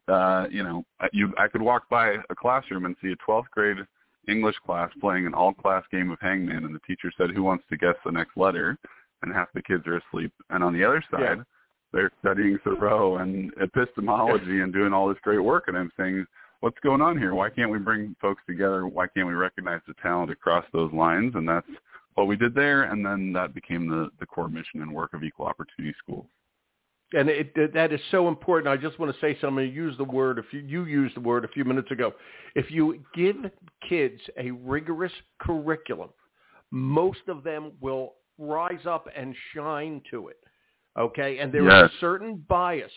Uh, 0.07 0.45
you 0.51 0.63
know, 0.63 0.83
you 1.13 1.33
I 1.37 1.47
could 1.47 1.61
walk 1.61 1.89
by 1.89 2.17
a 2.29 2.35
classroom 2.35 2.85
and 2.85 2.95
see 3.01 3.11
a 3.11 3.29
12th 3.29 3.49
grade 3.51 3.77
English 4.27 4.55
class 4.65 4.89
playing 4.99 5.25
an 5.25 5.33
all-class 5.33 5.83
game 5.91 6.11
of 6.11 6.19
hangman, 6.19 6.65
and 6.65 6.73
the 6.73 6.79
teacher 6.79 7.11
said, 7.17 7.31
"Who 7.31 7.43
wants 7.43 7.63
to 7.69 7.77
guess 7.77 7.95
the 8.03 8.11
next 8.11 8.35
letter?" 8.37 8.77
And 9.21 9.33
half 9.33 9.47
the 9.53 9.61
kids 9.61 9.85
are 9.87 9.97
asleep. 9.97 10.31
And 10.49 10.63
on 10.63 10.73
the 10.73 10.83
other 10.83 11.03
side, 11.09 11.37
yeah. 11.37 11.43
they're 11.93 12.11
studying 12.19 12.59
Thoreau 12.63 13.17
and 13.17 13.51
epistemology 13.61 14.61
and 14.61 14.73
doing 14.73 14.93
all 14.93 15.07
this 15.07 15.17
great 15.23 15.43
work. 15.43 15.65
And 15.67 15.77
I'm 15.77 15.91
saying, 15.97 16.25
what's 16.65 16.79
going 16.79 16.99
on 16.99 17.15
here? 17.15 17.35
Why 17.35 17.51
can't 17.51 17.69
we 17.69 17.77
bring 17.77 18.15
folks 18.19 18.41
together? 18.47 18.87
Why 18.87 19.05
can't 19.05 19.27
we 19.27 19.33
recognize 19.33 19.81
the 19.87 19.93
talent 20.01 20.31
across 20.31 20.65
those 20.73 20.91
lines? 20.93 21.33
And 21.35 21.47
that's 21.47 21.67
what 22.15 22.25
we 22.25 22.35
did 22.35 22.55
there. 22.55 22.85
And 22.85 23.05
then 23.05 23.31
that 23.33 23.53
became 23.53 23.87
the, 23.87 24.09
the 24.19 24.25
core 24.25 24.49
mission 24.49 24.81
and 24.81 24.91
work 24.91 25.13
of 25.13 25.23
Equal 25.23 25.45
Opportunity 25.45 25.95
Schools. 25.99 26.25
And 27.13 27.29
it, 27.29 27.51
it, 27.55 27.71
that 27.75 27.93
is 27.93 27.99
so 28.09 28.27
important. 28.27 28.67
I 28.67 28.81
just 28.81 28.97
want 28.97 29.13
to 29.13 29.21
say 29.21 29.37
something. 29.39 29.71
Use 29.71 29.95
the 29.99 30.05
word. 30.05 30.39
If 30.39 30.45
you, 30.51 30.61
you 30.61 30.85
used 30.85 31.15
the 31.15 31.19
word 31.19 31.45
a 31.45 31.49
few 31.49 31.65
minutes 31.65 31.91
ago, 31.91 32.15
if 32.55 32.71
you 32.71 32.99
give 33.13 33.35
kids 33.87 34.19
a 34.35 34.49
rigorous 34.49 35.13
curriculum, 35.39 36.09
most 36.71 37.27
of 37.27 37.43
them 37.43 37.73
will 37.79 38.13
rise 38.39 38.87
up 38.87 39.07
and 39.15 39.35
shine 39.53 40.01
to 40.09 40.29
it. 40.29 40.37
Okay, 40.97 41.37
and 41.37 41.53
there 41.53 41.69
yes. 41.69 41.91
is 41.91 41.95
a 41.95 41.99
certain 41.99 42.43
bias 42.49 42.91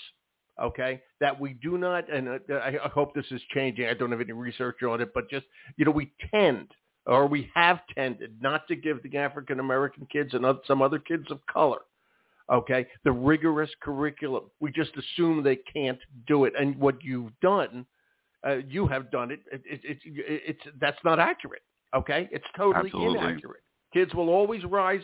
okay, 0.63 1.01
that 1.21 1.39
we 1.39 1.55
do 1.55 1.79
not, 1.79 2.11
and 2.13 2.29
uh, 2.29 2.39
I 2.63 2.89
hope 2.93 3.15
this 3.15 3.27
is 3.31 3.41
changing. 3.55 3.87
I 3.87 3.95
don't 3.95 4.11
have 4.11 4.21
any 4.21 4.33
research 4.33 4.83
on 4.83 5.01
it, 5.01 5.13
but 5.15 5.31
just, 5.31 5.47
you 5.77 5.85
know, 5.85 5.91
we 5.91 6.13
tend 6.33 6.69
or 7.07 7.27
we 7.27 7.51
have 7.55 7.81
tended 7.95 8.37
not 8.41 8.69
to 8.69 8.77
give 8.77 9.03
the 9.03 9.17
African 9.17 9.61
American 9.61 10.07
kids 10.13 10.35
and 10.35 10.45
some 10.67 10.83
other 10.83 10.99
kids 10.99 11.25
of 11.31 11.41
color, 11.47 11.79
okay, 12.53 12.87
the 13.05 13.13
rigorous 13.13 13.71
curriculum. 13.83 14.45
We 14.61 14.71
just 14.71 14.91
assume 14.97 15.43
they 15.43 15.57
can't 15.57 15.99
do 16.27 16.45
it. 16.45 16.53
And 16.59 16.77
what 16.79 17.03
you've 17.03 17.33
done, 17.41 17.87
uh, 18.47 18.57
you 18.69 18.87
have 18.87 19.11
done 19.11 19.31
it, 19.31 19.41
it, 19.51 19.63
it, 19.65 19.81
it, 19.85 20.01
it's, 20.05 20.77
that's 20.81 20.99
not 21.03 21.19
accurate, 21.19 21.63
okay? 21.97 22.29
It's 22.31 22.45
totally 22.57 22.91
Absolutely. 22.91 23.19
inaccurate. 23.19 23.63
Kids 23.93 24.13
will 24.15 24.29
always 24.29 24.65
rise 24.65 25.03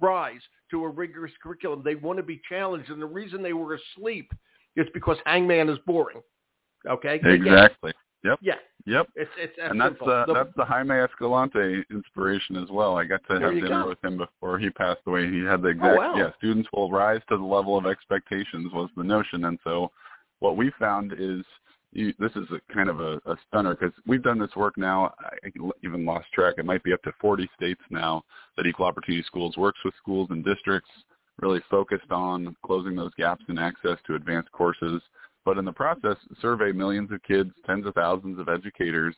rise 0.00 0.40
to 0.70 0.84
a 0.84 0.88
rigorous 0.88 1.32
curriculum. 1.42 1.82
They 1.84 1.94
want 1.94 2.18
to 2.18 2.22
be 2.22 2.40
challenged, 2.48 2.90
and 2.90 3.00
the 3.00 3.06
reason 3.06 3.42
they 3.42 3.54
were 3.54 3.78
asleep 3.96 4.30
it's 4.76 4.90
because 4.92 5.16
Hangman 5.24 5.68
is 5.68 5.78
boring. 5.86 6.22
Okay. 6.88 7.20
Exactly. 7.24 7.92
Yep. 8.24 8.38
Yeah. 8.40 8.54
Yep. 8.86 9.08
It's 9.16 9.30
it's 9.38 9.54
and 9.58 9.80
that's 9.80 9.94
uh, 10.00 10.24
the, 10.26 10.34
that's 10.34 10.52
the 10.56 10.64
Jaime 10.64 10.94
Escalante 10.94 11.84
inspiration 11.90 12.56
as 12.56 12.68
well. 12.70 12.96
I 12.96 13.04
got 13.04 13.20
to 13.30 13.40
have 13.40 13.52
dinner 13.52 13.82
go. 13.82 13.88
with 13.88 14.02
him 14.04 14.18
before 14.18 14.58
he 14.58 14.70
passed 14.70 15.00
away. 15.06 15.30
He 15.30 15.40
had 15.40 15.62
the 15.62 15.68
exact 15.68 15.98
oh, 15.98 16.00
wow. 16.00 16.14
yeah. 16.16 16.30
Students 16.38 16.68
will 16.72 16.90
rise 16.90 17.20
to 17.28 17.36
the 17.36 17.44
level 17.44 17.76
of 17.78 17.86
expectations 17.86 18.72
was 18.72 18.90
the 18.96 19.04
notion, 19.04 19.44
and 19.44 19.58
so 19.64 19.90
what 20.40 20.56
we 20.56 20.70
found 20.78 21.12
is 21.18 21.44
you, 21.92 22.12
this 22.18 22.32
is 22.32 22.46
a 22.50 22.74
kind 22.74 22.88
of 22.88 23.00
a, 23.00 23.20
a 23.26 23.36
stunner 23.48 23.74
because 23.74 23.94
we've 24.06 24.22
done 24.22 24.38
this 24.38 24.54
work 24.56 24.76
now. 24.76 25.14
I 25.20 25.50
even 25.82 26.04
lost 26.04 26.26
track. 26.32 26.54
It 26.58 26.66
might 26.66 26.82
be 26.82 26.92
up 26.92 27.02
to 27.02 27.12
40 27.20 27.48
states 27.56 27.80
now 27.90 28.22
that 28.56 28.66
Equal 28.66 28.86
Opportunity 28.86 29.24
Schools 29.26 29.56
works 29.56 29.78
with 29.84 29.94
schools 29.98 30.28
and 30.30 30.44
districts 30.44 30.90
really 31.40 31.60
focused 31.70 32.10
on 32.10 32.56
closing 32.64 32.94
those 32.94 33.12
gaps 33.16 33.44
in 33.48 33.58
access 33.58 33.98
to 34.06 34.14
advanced 34.14 34.50
courses, 34.52 35.02
but 35.44 35.58
in 35.58 35.64
the 35.64 35.72
process, 35.72 36.16
survey 36.40 36.72
millions 36.72 37.10
of 37.12 37.22
kids, 37.22 37.50
tens 37.66 37.86
of 37.86 37.94
thousands 37.94 38.38
of 38.38 38.48
educators, 38.48 39.14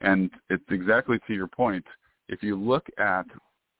and 0.00 0.30
it's 0.50 0.64
exactly 0.70 1.18
to 1.26 1.34
your 1.34 1.46
point. 1.46 1.84
If 2.28 2.42
you 2.42 2.56
look 2.56 2.86
at 2.98 3.26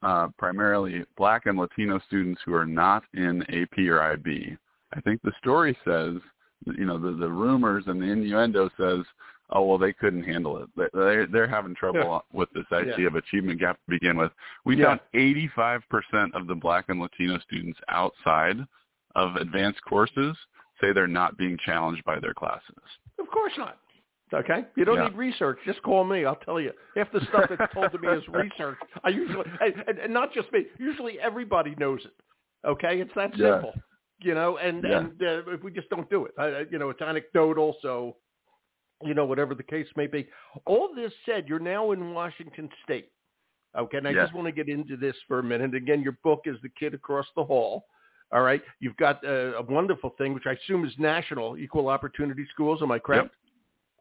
uh, 0.02 0.28
primarily 0.38 1.04
Black 1.16 1.46
and 1.46 1.58
Latino 1.58 2.00
students 2.06 2.40
who 2.44 2.54
are 2.54 2.66
not 2.66 3.02
in 3.14 3.42
AP 3.42 3.78
or 3.78 4.00
IB, 4.00 4.56
I 4.94 5.00
think 5.00 5.20
the 5.22 5.32
story 5.38 5.76
says, 5.84 6.14
you 6.78 6.84
know, 6.84 6.98
the, 6.98 7.16
the 7.16 7.30
rumors 7.30 7.84
and 7.86 8.00
the 8.00 8.06
innuendo 8.06 8.70
says 8.78 9.04
oh 9.52 9.62
well 9.62 9.78
they 9.78 9.92
couldn't 9.92 10.22
handle 10.22 10.62
it 10.62 10.90
they're 10.92 11.26
they're 11.26 11.48
having 11.48 11.74
trouble 11.74 12.24
with 12.32 12.48
this 12.54 12.64
idea 12.72 12.94
yeah. 12.98 13.06
of 13.06 13.14
achievement 13.14 13.60
gap 13.60 13.76
to 13.76 13.90
begin 13.90 14.16
with 14.16 14.32
we 14.64 14.76
yeah. 14.76 14.96
found 14.96 15.00
85% 15.14 16.34
of 16.34 16.46
the 16.46 16.54
black 16.54 16.86
and 16.88 17.00
latino 17.00 17.38
students 17.40 17.78
outside 17.88 18.56
of 19.14 19.36
advanced 19.36 19.80
courses 19.88 20.36
say 20.80 20.92
they're 20.92 21.06
not 21.06 21.36
being 21.36 21.58
challenged 21.64 22.04
by 22.04 22.18
their 22.18 22.34
classes 22.34 22.76
of 23.18 23.26
course 23.28 23.52
not 23.56 23.78
Okay, 24.34 24.64
you 24.76 24.84
don't 24.84 24.96
yeah. 24.96 25.08
need 25.08 25.14
research. 25.16 25.58
Just 25.66 25.82
call 25.82 26.04
me. 26.04 26.24
I'll 26.24 26.36
tell 26.36 26.58
you. 26.58 26.72
Half 26.96 27.12
the 27.12 27.20
stuff 27.28 27.50
that's 27.50 27.72
told 27.74 27.92
to 27.92 27.98
me 27.98 28.08
is 28.08 28.26
research. 28.28 28.78
I 29.04 29.10
usually, 29.10 29.44
and, 29.86 29.98
and 29.98 30.14
not 30.14 30.32
just 30.32 30.50
me. 30.52 30.64
Usually, 30.78 31.20
everybody 31.20 31.74
knows 31.78 32.00
it. 32.04 32.14
Okay, 32.66 33.00
it's 33.00 33.10
that 33.14 33.32
simple. 33.32 33.74
You 34.20 34.34
know, 34.34 34.56
and 34.56 34.84
and 34.84 35.22
uh, 35.22 35.42
we 35.62 35.70
just 35.70 35.90
don't 35.90 36.08
do 36.08 36.24
it. 36.24 36.32
I, 36.38 36.64
you 36.70 36.78
know, 36.78 36.90
it's 36.90 37.02
anecdotal, 37.02 37.76
so 37.82 38.16
you 39.04 39.14
know, 39.14 39.24
whatever 39.24 39.54
the 39.54 39.62
case 39.62 39.86
may 39.96 40.06
be. 40.06 40.28
All 40.66 40.90
this 40.94 41.12
said, 41.26 41.46
you're 41.48 41.58
now 41.58 41.92
in 41.92 42.12
Washington 42.12 42.68
State. 42.84 43.10
Okay, 43.76 43.98
and 43.98 44.06
I 44.06 44.10
yes. 44.10 44.24
just 44.24 44.34
want 44.34 44.46
to 44.46 44.52
get 44.52 44.68
into 44.68 44.96
this 44.96 45.16
for 45.26 45.38
a 45.38 45.42
minute. 45.42 45.74
Again, 45.74 46.02
your 46.02 46.18
book 46.22 46.42
is 46.44 46.56
The 46.62 46.68
Kid 46.68 46.92
Across 46.94 47.26
the 47.36 47.44
Hall. 47.44 47.86
All 48.30 48.42
right, 48.42 48.62
you've 48.80 48.96
got 48.96 49.22
a, 49.24 49.56
a 49.56 49.62
wonderful 49.62 50.14
thing, 50.16 50.34
which 50.34 50.46
I 50.46 50.52
assume 50.52 50.84
is 50.86 50.92
national, 50.98 51.58
Equal 51.58 51.88
Opportunity 51.88 52.46
Schools. 52.52 52.80
Am 52.82 52.90
I 52.90 52.98
correct? 52.98 53.34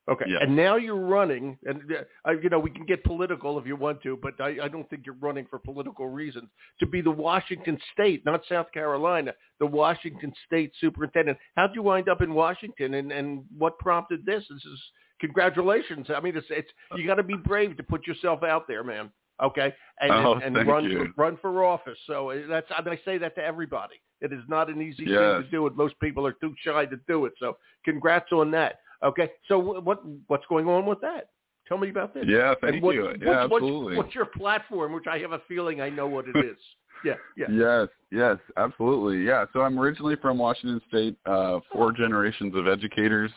Okay, 0.10 0.25
Yes. 0.27 0.39
and 0.41 0.55
now 0.55 0.77
you're 0.77 0.96
running, 1.00 1.58
and 1.65 1.79
uh, 2.27 2.31
you 2.31 2.50
know 2.50 2.58
we 2.60 2.72
can 2.72 2.86
get 2.88 3.03
political 3.03 3.60
if 3.60 3.67
you 3.67 3.75
want 3.75 4.01
to, 4.01 4.17
but 4.22 4.34
I, 4.41 4.58
I 4.63 4.67
don't 4.67 4.89
think 4.89 5.03
you're 5.05 5.15
running 5.22 5.46
for 5.48 5.60
political 5.60 6.08
reasons 6.08 6.50
to 6.79 6.88
be 6.88 7.01
the 7.01 7.12
Washington 7.12 7.77
State, 7.93 8.25
not 8.25 8.41
South 8.50 8.72
Carolina, 8.74 9.34
the 9.60 9.67
Washington 9.67 10.34
State 10.48 10.72
Superintendent. 10.81 11.38
How'd 11.55 11.75
you 11.75 11.84
wind 11.84 12.10
up 12.10 12.22
in 12.22 12.34
Washington, 12.34 12.96
and 12.96 13.12
and 13.12 13.43
what 13.58 13.77
prompted 13.77 14.25
this? 14.25 14.43
This 14.50 14.65
is 14.65 14.81
congratulations. 15.20 16.08
I 16.13 16.20
mean, 16.20 16.36
it's 16.36 16.48
it's 16.50 16.70
you 16.96 17.05
got 17.08 17.15
to 17.15 17.24
be 17.24 17.36
brave 17.36 17.77
to 17.77 17.84
put 17.84 18.05
yourself 18.08 18.43
out 18.43 18.67
there, 18.67 18.84
man. 18.84 19.12
Okay, 19.43 19.74
and 20.00 20.12
Oh, 20.12 20.34
and, 20.43 20.58
and 20.58 20.67
run 20.67 20.84
you. 20.86 21.13
run 21.17 21.38
for 21.41 21.63
office. 21.63 21.98
So 22.08 22.31
uh, 22.31 22.39
that's 22.50 22.67
I, 22.75 22.81
mean, 22.81 22.93
I 22.93 23.05
say 23.05 23.17
that 23.20 23.36
to 23.36 23.43
everybody. 23.43 23.96
It 24.20 24.31
is 24.34 24.41
not 24.48 24.70
an 24.70 24.81
easy 24.81 25.05
thing 25.05 25.13
to 25.43 25.48
do, 25.50 25.65
and 25.67 25.75
most 25.75 26.00
people 26.00 26.27
are 26.27 26.34
too 26.34 26.53
shy 26.63 26.86
to 26.86 26.98
do 27.08 27.25
it. 27.25 27.34
So 27.39 27.58
congrats 27.86 28.31
on 28.31 28.51
that. 28.51 28.75
Okay, 29.03 29.31
so 29.48 29.58
what 29.60 30.01
what's 30.27 30.46
going 30.48 30.67
on 30.67 30.86
with 30.86 31.01
that? 31.01 31.29
Tell 31.67 31.77
me 31.77 31.89
about 31.89 32.13
this. 32.13 32.25
Yeah, 32.27 32.53
thank 32.62 32.84
what- 32.84 32.96
you. 32.96 33.03
what's- 33.03 33.20
Yeah, 33.22 33.43
absolutely. 33.43 33.98
What's, 33.98 34.13
your 34.13 34.25
platform? 34.25 34.93
Which 34.93 35.08
I 35.08 35.20
have 35.20 35.31
a 35.31 35.39
feeling 35.48 35.79
I 35.81 35.89
know 35.89 36.08
what 36.08 36.25
it 36.27 36.36
is. 36.46 36.58
yeah, 37.05 37.13
yeah. 37.38 37.46
Yes, 37.50 37.88
yes, 38.12 38.38
absolutely. 38.58 39.24
Yeah. 39.25 39.46
So 39.53 39.62
I'm 39.62 39.79
originally 39.79 40.15
from 40.17 40.38
Washington 40.38 40.81
State, 40.89 41.15
uh, 41.25 41.60
four 41.72 41.91
generations 41.93 42.55
of 42.55 42.67
educators 42.67 43.31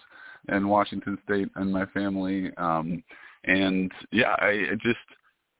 in 0.48 0.68
Washington 0.68 1.16
State 1.24 1.48
and 1.56 1.72
my 1.72 1.86
family. 1.86 2.50
Um, 2.56 3.02
and 3.44 3.90
yeah, 4.10 4.34
I 4.38 4.70
just 4.82 4.98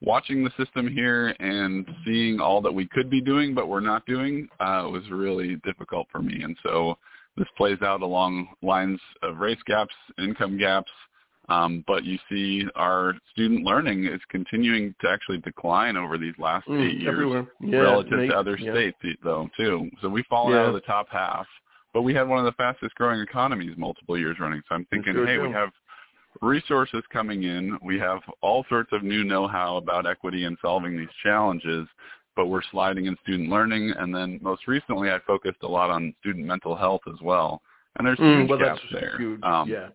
watching 0.01 0.43
the 0.43 0.51
system 0.57 0.87
here 0.87 1.33
and 1.39 1.87
seeing 2.05 2.39
all 2.39 2.61
that 2.61 2.71
we 2.71 2.85
could 2.87 3.09
be 3.09 3.21
doing 3.21 3.55
but 3.55 3.67
we're 3.69 3.79
not 3.79 4.05
doing 4.05 4.47
uh, 4.59 4.87
was 4.91 5.03
really 5.09 5.55
difficult 5.63 6.07
for 6.11 6.21
me. 6.21 6.43
And 6.43 6.55
so 6.61 6.97
this 7.37 7.47
plays 7.57 7.81
out 7.81 8.01
along 8.01 8.47
lines 8.61 8.99
of 9.23 9.37
race 9.37 9.59
gaps, 9.65 9.93
income 10.17 10.57
gaps, 10.57 10.91
um, 11.49 11.83
but 11.85 12.03
you 12.03 12.17
see 12.29 12.63
our 12.75 13.13
student 13.31 13.63
learning 13.63 14.05
is 14.05 14.19
continuing 14.29 14.95
to 15.01 15.09
actually 15.09 15.37
decline 15.39 15.95
over 15.95 16.17
these 16.17 16.33
last 16.39 16.67
Mm, 16.67 16.89
eight 16.89 17.01
years 17.01 17.13
everywhere. 17.13 17.47
Yeah, 17.61 17.79
relative 17.79 18.29
to 18.29 18.35
other 18.35 18.57
yeah. 18.59 18.71
states 18.71 18.97
though 19.23 19.49
too. 19.55 19.89
So 20.01 20.09
we've 20.09 20.25
fallen 20.27 20.57
out 20.57 20.67
of 20.67 20.73
the 20.73 20.81
top 20.81 21.07
half, 21.09 21.45
but 21.93 22.01
we 22.01 22.13
had 22.13 22.27
one 22.27 22.39
of 22.39 22.45
the 22.45 22.51
fastest 22.53 22.95
growing 22.95 23.19
economies 23.21 23.77
multiple 23.77 24.17
years 24.17 24.37
running. 24.39 24.61
So 24.67 24.75
I'm 24.75 24.85
thinking, 24.85 25.13
sure 25.13 25.27
hey, 25.27 25.35
do. 25.35 25.43
we 25.43 25.51
have 25.51 25.69
resources 26.41 27.03
coming 27.13 27.43
in. 27.43 27.77
We 27.83 27.99
have 27.99 28.19
all 28.41 28.65
sorts 28.67 28.89
of 28.91 29.03
new 29.03 29.23
know-how 29.23 29.77
about 29.77 30.07
equity 30.07 30.45
and 30.45 30.57
solving 30.61 30.97
these 30.97 31.07
challenges, 31.23 31.87
but 32.35 32.47
we're 32.47 32.61
sliding 32.71 33.05
in 33.05 33.17
student 33.23 33.49
learning. 33.49 33.93
And 33.97 34.13
then 34.13 34.39
most 34.41 34.67
recently, 34.67 35.09
I 35.09 35.19
focused 35.25 35.63
a 35.63 35.67
lot 35.67 35.89
on 35.89 36.13
student 36.19 36.45
mental 36.45 36.75
health 36.75 37.01
as 37.07 37.19
well. 37.21 37.61
And 37.97 38.05
there's 38.07 38.19
Mm, 38.19 38.39
huge 38.39 38.49
well, 38.49 38.59
gaps 38.59 38.81
there. 38.91 39.17
huge. 39.17 39.43
Um, 39.43 39.69
yeah. 39.69 39.89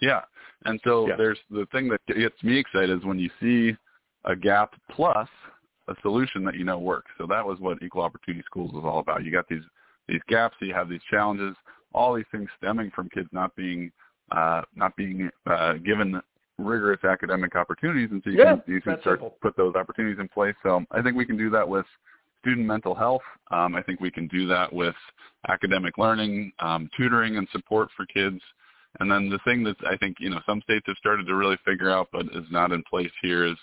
yeah. 0.00 0.22
And 0.64 0.80
so 0.84 1.08
Yeah. 1.08 1.16
there's 1.16 1.38
the 1.50 1.66
thing 1.66 1.88
that 1.88 2.04
gets 2.06 2.42
me 2.42 2.58
excited 2.58 2.90
is 2.90 3.04
when 3.04 3.18
you 3.18 3.30
see 3.40 3.76
a 4.24 4.34
gap 4.34 4.74
plus 4.90 5.28
a 5.88 5.94
solution 6.02 6.44
that 6.44 6.54
you 6.54 6.64
know 6.64 6.78
works. 6.78 7.10
So 7.16 7.26
that 7.26 7.44
was 7.44 7.58
what 7.60 7.82
Equal 7.82 8.02
Opportunity 8.02 8.42
Schools 8.44 8.72
was 8.72 8.84
all 8.84 8.98
about. 8.98 9.24
You 9.24 9.32
got 9.32 9.48
these 9.48 9.62
these 10.08 10.20
gaps, 10.28 10.56
you 10.60 10.74
have 10.74 10.88
these 10.88 11.02
challenges, 11.10 11.54
all 11.92 12.14
these 12.14 12.26
things 12.32 12.48
stemming 12.56 12.90
from 12.90 13.08
kids 13.10 13.28
not 13.32 13.54
being 13.56 13.92
uh, 14.32 14.62
not 14.74 14.94
being 14.96 15.30
uh, 15.46 15.74
given 15.74 16.20
rigorous 16.58 17.02
academic 17.04 17.56
opportunities, 17.56 18.10
and 18.10 18.22
so 18.24 18.30
you 18.30 18.38
Yeah, 18.38 18.56
can 18.56 18.62
you 18.66 18.80
can 18.80 19.00
start 19.00 19.20
simple. 19.20 19.36
put 19.40 19.56
those 19.56 19.74
opportunities 19.74 20.18
in 20.18 20.28
place. 20.28 20.54
So 20.62 20.84
I 20.90 21.00
think 21.02 21.16
we 21.16 21.24
can 21.24 21.36
do 21.36 21.50
that 21.50 21.68
with 21.68 21.86
student 22.40 22.66
mental 22.66 22.94
health. 22.94 23.22
Um, 23.50 23.74
I 23.74 23.82
think 23.82 24.00
we 24.00 24.10
can 24.10 24.26
do 24.28 24.46
that 24.48 24.72
with 24.72 24.94
academic 25.48 25.98
learning, 25.98 26.52
um, 26.58 26.90
tutoring, 26.96 27.36
and 27.36 27.48
support 27.52 27.88
for 27.96 28.06
kids. 28.06 28.40
And 29.00 29.10
then 29.10 29.28
the 29.28 29.38
thing 29.44 29.62
that 29.64 29.76
I 29.86 29.96
think 29.96 30.16
you 30.18 30.30
know 30.30 30.40
some 30.46 30.60
states 30.62 30.84
have 30.86 30.96
started 30.96 31.26
to 31.26 31.34
really 31.34 31.58
figure 31.64 31.90
out, 31.90 32.08
but 32.12 32.26
is 32.26 32.50
not 32.50 32.72
in 32.72 32.82
place 32.84 33.12
here, 33.22 33.46
is 33.46 33.56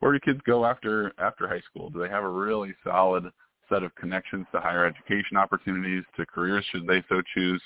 where 0.00 0.12
do 0.12 0.20
kids 0.20 0.40
go 0.44 0.64
after 0.64 1.12
after 1.18 1.46
high 1.46 1.60
school? 1.60 1.90
Do 1.90 2.00
they 2.00 2.08
have 2.08 2.24
a 2.24 2.28
really 2.28 2.74
solid 2.84 3.30
set 3.68 3.82
of 3.84 3.94
connections 3.94 4.46
to 4.52 4.60
higher 4.60 4.84
education 4.84 5.36
opportunities, 5.36 6.02
to 6.16 6.26
careers 6.26 6.64
should 6.72 6.86
they 6.86 7.04
so 7.08 7.22
choose, 7.34 7.62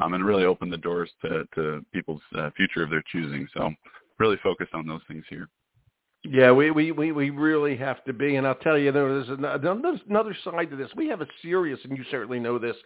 um, 0.00 0.12
and 0.12 0.24
really 0.24 0.44
open 0.44 0.68
the 0.68 0.76
doors 0.76 1.10
to 1.22 1.44
to 1.54 1.84
people's 1.92 2.20
uh, 2.36 2.50
future 2.56 2.82
of 2.82 2.90
their 2.90 3.04
choosing. 3.10 3.48
So 3.54 3.72
really 4.18 4.36
focused 4.42 4.74
on 4.74 4.86
those 4.86 5.02
things 5.08 5.24
here. 5.28 5.48
Yeah, 6.24 6.50
we, 6.50 6.70
we, 6.72 6.90
we, 6.90 7.12
we 7.12 7.30
really 7.30 7.76
have 7.76 8.02
to 8.04 8.12
be, 8.12 8.36
and 8.36 8.46
I'll 8.46 8.56
tell 8.56 8.76
you, 8.76 8.90
there's 8.90 9.28
another, 9.28 10.36
side 10.44 10.70
to 10.70 10.76
this. 10.76 10.90
We 10.96 11.06
have 11.08 11.20
a 11.20 11.26
serious, 11.40 11.78
and 11.84 11.96
you 11.96 12.04
certainly 12.10 12.40
know 12.40 12.58
this, 12.58 12.76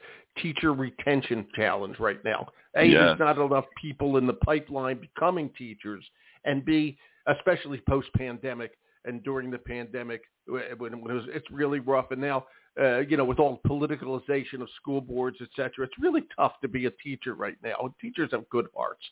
teacher 0.42 0.74
retention 0.74 1.46
challenge 1.56 1.98
right 1.98 2.22
now. 2.24 2.48
A, 2.76 2.84
Yes. 2.84 3.00
there's 3.00 3.18
not 3.18 3.38
enough 3.38 3.64
people 3.80 4.18
in 4.18 4.26
the 4.26 4.34
pipeline 4.34 5.00
becoming 5.00 5.50
teachers, 5.56 6.04
and 6.44 6.64
B, 6.64 6.98
especially 7.26 7.80
post-pandemic 7.88 8.72
and 9.04 9.22
during 9.24 9.50
the 9.50 9.58
pandemic, 9.58 10.22
when 10.46 10.92
it 10.92 11.00
was, 11.00 11.24
it's 11.28 11.50
really 11.50 11.80
rough. 11.80 12.10
And 12.10 12.20
now, 12.20 12.44
uh, 12.80 12.98
you 13.00 13.16
know, 13.16 13.24
with 13.24 13.38
all 13.38 13.60
the 13.62 13.68
politicalization 13.68 14.62
of 14.62 14.68
school 14.76 15.00
boards, 15.00 15.36
et 15.40 15.48
cetera, 15.54 15.84
it's 15.84 15.98
really 15.98 16.22
tough 16.34 16.54
to 16.62 16.68
be 16.68 16.86
a 16.86 16.90
teacher 17.02 17.34
right 17.34 17.56
now. 17.62 17.94
Teachers 18.00 18.30
have 18.32 18.48
good 18.48 18.66
hearts, 18.76 19.02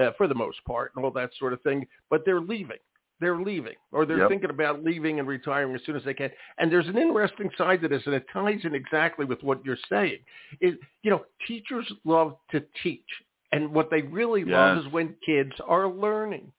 uh, 0.00 0.10
for 0.16 0.26
the 0.26 0.34
most 0.34 0.58
part, 0.64 0.92
and 0.96 1.04
all 1.04 1.10
that 1.10 1.30
sort 1.38 1.52
of 1.52 1.60
thing, 1.62 1.86
but 2.10 2.24
they're 2.24 2.40
leaving 2.40 2.78
they're 3.20 3.40
leaving 3.40 3.74
or 3.92 4.06
they're 4.06 4.18
Yep. 4.18 4.28
thinking 4.28 4.50
about 4.50 4.84
leaving 4.84 5.18
and 5.18 5.28
retiring 5.28 5.74
as 5.74 5.82
soon 5.84 5.96
as 5.96 6.04
they 6.04 6.14
can. 6.14 6.30
And 6.58 6.70
there's 6.70 6.88
an 6.88 6.96
interesting 6.96 7.50
side 7.58 7.80
to 7.82 7.88
this, 7.88 8.06
and 8.06 8.14
it 8.14 8.26
ties 8.32 8.64
in 8.64 8.74
exactly 8.74 9.24
with 9.24 9.42
what 9.42 9.64
you're 9.64 9.78
saying. 9.88 10.18
It, 10.60 10.78
you 11.02 11.10
know, 11.10 11.24
teachers 11.46 11.90
love 12.04 12.36
to 12.50 12.62
teach, 12.82 13.08
and 13.52 13.72
what 13.72 13.90
they 13.90 14.02
really 14.02 14.44
love 14.44 14.78
is 14.78 14.92
when 14.92 15.14
kids 15.24 15.52
are 15.66 15.88
learning. 15.88 16.52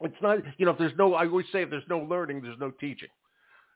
It's 0.00 0.20
not, 0.20 0.38
you 0.58 0.66
know, 0.66 0.72
if 0.72 0.78
there's 0.78 0.96
no, 0.98 1.14
I 1.14 1.26
always 1.26 1.46
say 1.52 1.62
if 1.62 1.70
there's 1.70 1.88
no 1.88 2.00
learning, 2.00 2.42
there's 2.42 2.58
no 2.58 2.70
teaching. 2.72 3.08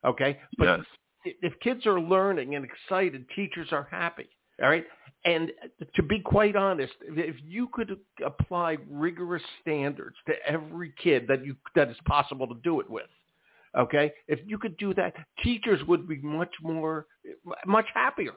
Okay, 0.04 0.38
but 0.56 0.64
yes. 0.64 0.86
If 1.24 1.58
kids 1.60 1.86
are 1.86 2.00
learning 2.00 2.54
and 2.54 2.64
excited, 2.64 3.26
teachers 3.34 3.68
are 3.72 3.88
happy. 3.90 4.28
All 4.62 4.68
right. 4.68 4.84
And 5.24 5.52
to 5.94 6.02
be 6.02 6.20
quite 6.20 6.56
honest, 6.56 6.92
if 7.02 7.36
you 7.44 7.68
could 7.72 7.96
apply 8.24 8.78
rigorous 8.88 9.42
standards 9.60 10.16
to 10.26 10.34
every 10.46 10.92
kid 11.02 11.26
that 11.28 11.44
you 11.44 11.56
that 11.74 11.90
is 11.90 11.96
possible 12.06 12.46
to 12.46 12.54
do 12.62 12.80
it 12.80 12.88
with, 12.88 13.06
okay, 13.76 14.12
if 14.26 14.40
you 14.46 14.58
could 14.58 14.76
do 14.76 14.94
that, 14.94 15.14
teachers 15.42 15.80
would 15.86 16.08
be 16.08 16.18
much 16.18 16.52
more, 16.62 17.06
much 17.66 17.86
happier. 17.94 18.32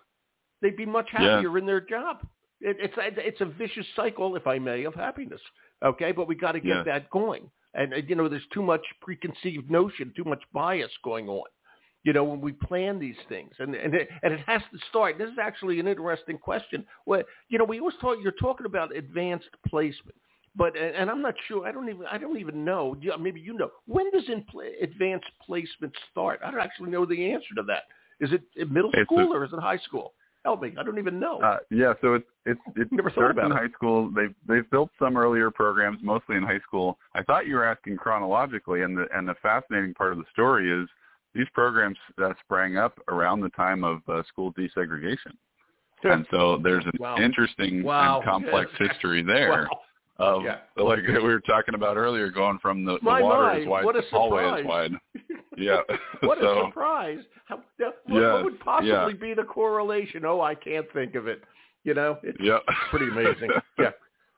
They'd 0.61 0.77
be 0.77 0.85
much 0.85 1.07
Yeah. 1.13 1.35
happier 1.35 1.57
in 1.57 1.65
their 1.65 1.81
job. 1.81 2.27
It, 2.59 2.77
it's 2.79 2.97
a, 2.97 3.27
it's 3.27 3.41
a 3.41 3.45
vicious 3.45 3.85
cycle, 3.95 4.35
if 4.35 4.45
I 4.45 4.59
may, 4.59 4.83
of 4.83 4.93
happiness. 4.93 5.41
Okay, 5.83 6.11
but 6.11 6.27
we 6.27 6.35
got 6.35 6.51
to 6.53 6.59
get 6.59 6.77
Yes. 6.77 6.85
that 6.85 7.09
going. 7.09 7.49
And 7.73 7.93
you 8.07 8.15
know, 8.15 8.27
there's 8.27 8.45
too 8.53 8.61
much 8.61 8.85
preconceived 9.01 9.71
notion, 9.71 10.13
too 10.15 10.25
much 10.25 10.43
bias 10.53 10.91
going 11.03 11.29
on 11.29 11.45
you 12.03 12.13
know, 12.13 12.23
when 12.23 12.41
we 12.41 12.51
plan 12.51 12.99
these 12.99 13.15
things, 13.29 13.51
and 13.59 13.75
and 13.75 13.93
it, 13.93 14.09
and 14.23 14.33
it 14.33 14.39
has 14.47 14.61
to 14.71 14.79
start. 14.89 15.17
This 15.17 15.29
is 15.29 15.37
actually 15.41 15.79
an 15.79 15.87
interesting 15.87 16.37
question. 16.37 16.85
Well, 17.05 17.23
you 17.49 17.59
know, 17.59 17.65
we 17.65 17.79
always 17.79 17.95
talk. 18.01 18.17
You're 18.21 18.31
talking 18.33 18.65
about 18.65 18.95
advanced 18.95 19.49
placement, 19.67 20.15
but 20.55 20.75
and 20.75 21.09
I'm 21.09 21.21
not 21.21 21.35
sure. 21.47 21.67
I 21.67 21.71
don't 21.71 21.89
even 21.89 22.05
I 22.07 22.17
don't 22.17 22.39
even 22.39 22.65
know. 22.65 22.95
Maybe 23.19 23.39
you 23.39 23.53
know. 23.53 23.69
When 23.85 24.09
does 24.11 24.23
in 24.29 24.43
advanced 24.81 25.29
placement 25.45 25.93
start? 26.11 26.39
I 26.43 26.49
don't 26.49 26.59
actually 26.59 26.89
know 26.89 27.05
the 27.05 27.31
answer 27.31 27.53
to 27.55 27.63
that. 27.63 27.83
Is 28.19 28.31
it 28.31 28.71
middle 28.71 28.91
school 29.03 29.31
a- 29.31 29.35
or 29.37 29.45
is 29.45 29.53
it 29.53 29.59
high 29.59 29.79
school? 29.79 30.13
Help 30.43 30.63
me. 30.63 30.73
I 30.79 30.81
don't 30.81 30.97
even 30.97 31.19
know. 31.19 31.39
Uh, 31.39 31.57
yeah, 31.69 31.93
so 32.01 32.15
it's 32.15 32.25
it's 32.47 32.59
it 32.75 32.87
Never 32.91 33.11
starts 33.11 33.33
about 33.33 33.45
in 33.45 33.51
it. 33.51 33.59
high 33.59 33.69
school. 33.75 34.09
They've 34.09 34.33
they've 34.47 34.67
built 34.71 34.89
some 34.97 35.15
earlier 35.15 35.51
programs, 35.51 35.99
mostly 36.01 36.35
in 36.35 36.41
high 36.41 36.59
school. 36.65 36.97
I 37.13 37.21
thought 37.21 37.45
you 37.45 37.55
were 37.55 37.63
asking 37.63 37.97
chronologically, 37.97 38.81
and 38.81 38.97
the 38.97 39.05
and 39.13 39.27
the 39.27 39.35
fascinating 39.43 39.93
part 39.93 40.13
of 40.13 40.17
the 40.17 40.25
story 40.31 40.71
is 40.71 40.89
these 41.33 41.47
programs 41.53 41.97
that 42.17 42.35
sprang 42.43 42.77
up 42.77 42.99
around 43.07 43.41
the 43.41 43.49
time 43.49 43.83
of 43.83 44.01
uh, 44.07 44.23
school 44.27 44.53
desegregation, 44.53 45.33
and 46.03 46.25
so 46.31 46.59
there's 46.63 46.85
an 46.85 46.91
Wow. 46.99 47.17
interesting 47.17 47.83
Wow. 47.83 48.17
and 48.17 48.25
complex 48.25 48.71
history 48.79 49.23
there. 49.23 49.67
Wow. 49.71 49.79
Of 50.17 50.43
Yeah. 50.43 50.57
like 50.77 50.99
we 51.07 51.17
were 51.19 51.39
talking 51.39 51.73
about 51.73 51.97
earlier, 51.97 52.29
going 52.29 52.59
from 52.59 52.85
the, 52.85 52.99
the 52.99 53.05
water 53.05 53.41
my, 53.43 53.55
is 53.57 53.67
wide, 53.67 53.85
the 53.95 54.03
hallway 54.11 54.59
is 54.61 54.65
wide. 54.65 54.91
Yeah. 55.57 55.81
What 56.21 56.37
a 56.37 56.63
surprise! 56.67 57.19
How, 57.45 57.61
what, 57.77 57.97
what 58.07 58.43
would 58.45 58.59
possibly 58.61 58.89
yeah. 58.91 59.09
be 59.19 59.33
the 59.33 59.43
correlation? 59.43 60.23
Oh, 60.25 60.39
I 60.41 60.55
can't 60.55 60.85
think 60.93 61.15
of 61.15 61.27
it. 61.27 61.43
You 61.83 61.93
know, 61.93 62.17
it's 62.23 62.37
Yeah. 62.39 62.59
pretty 62.89 63.07
amazing. 63.09 63.49
yeah. 63.77 63.91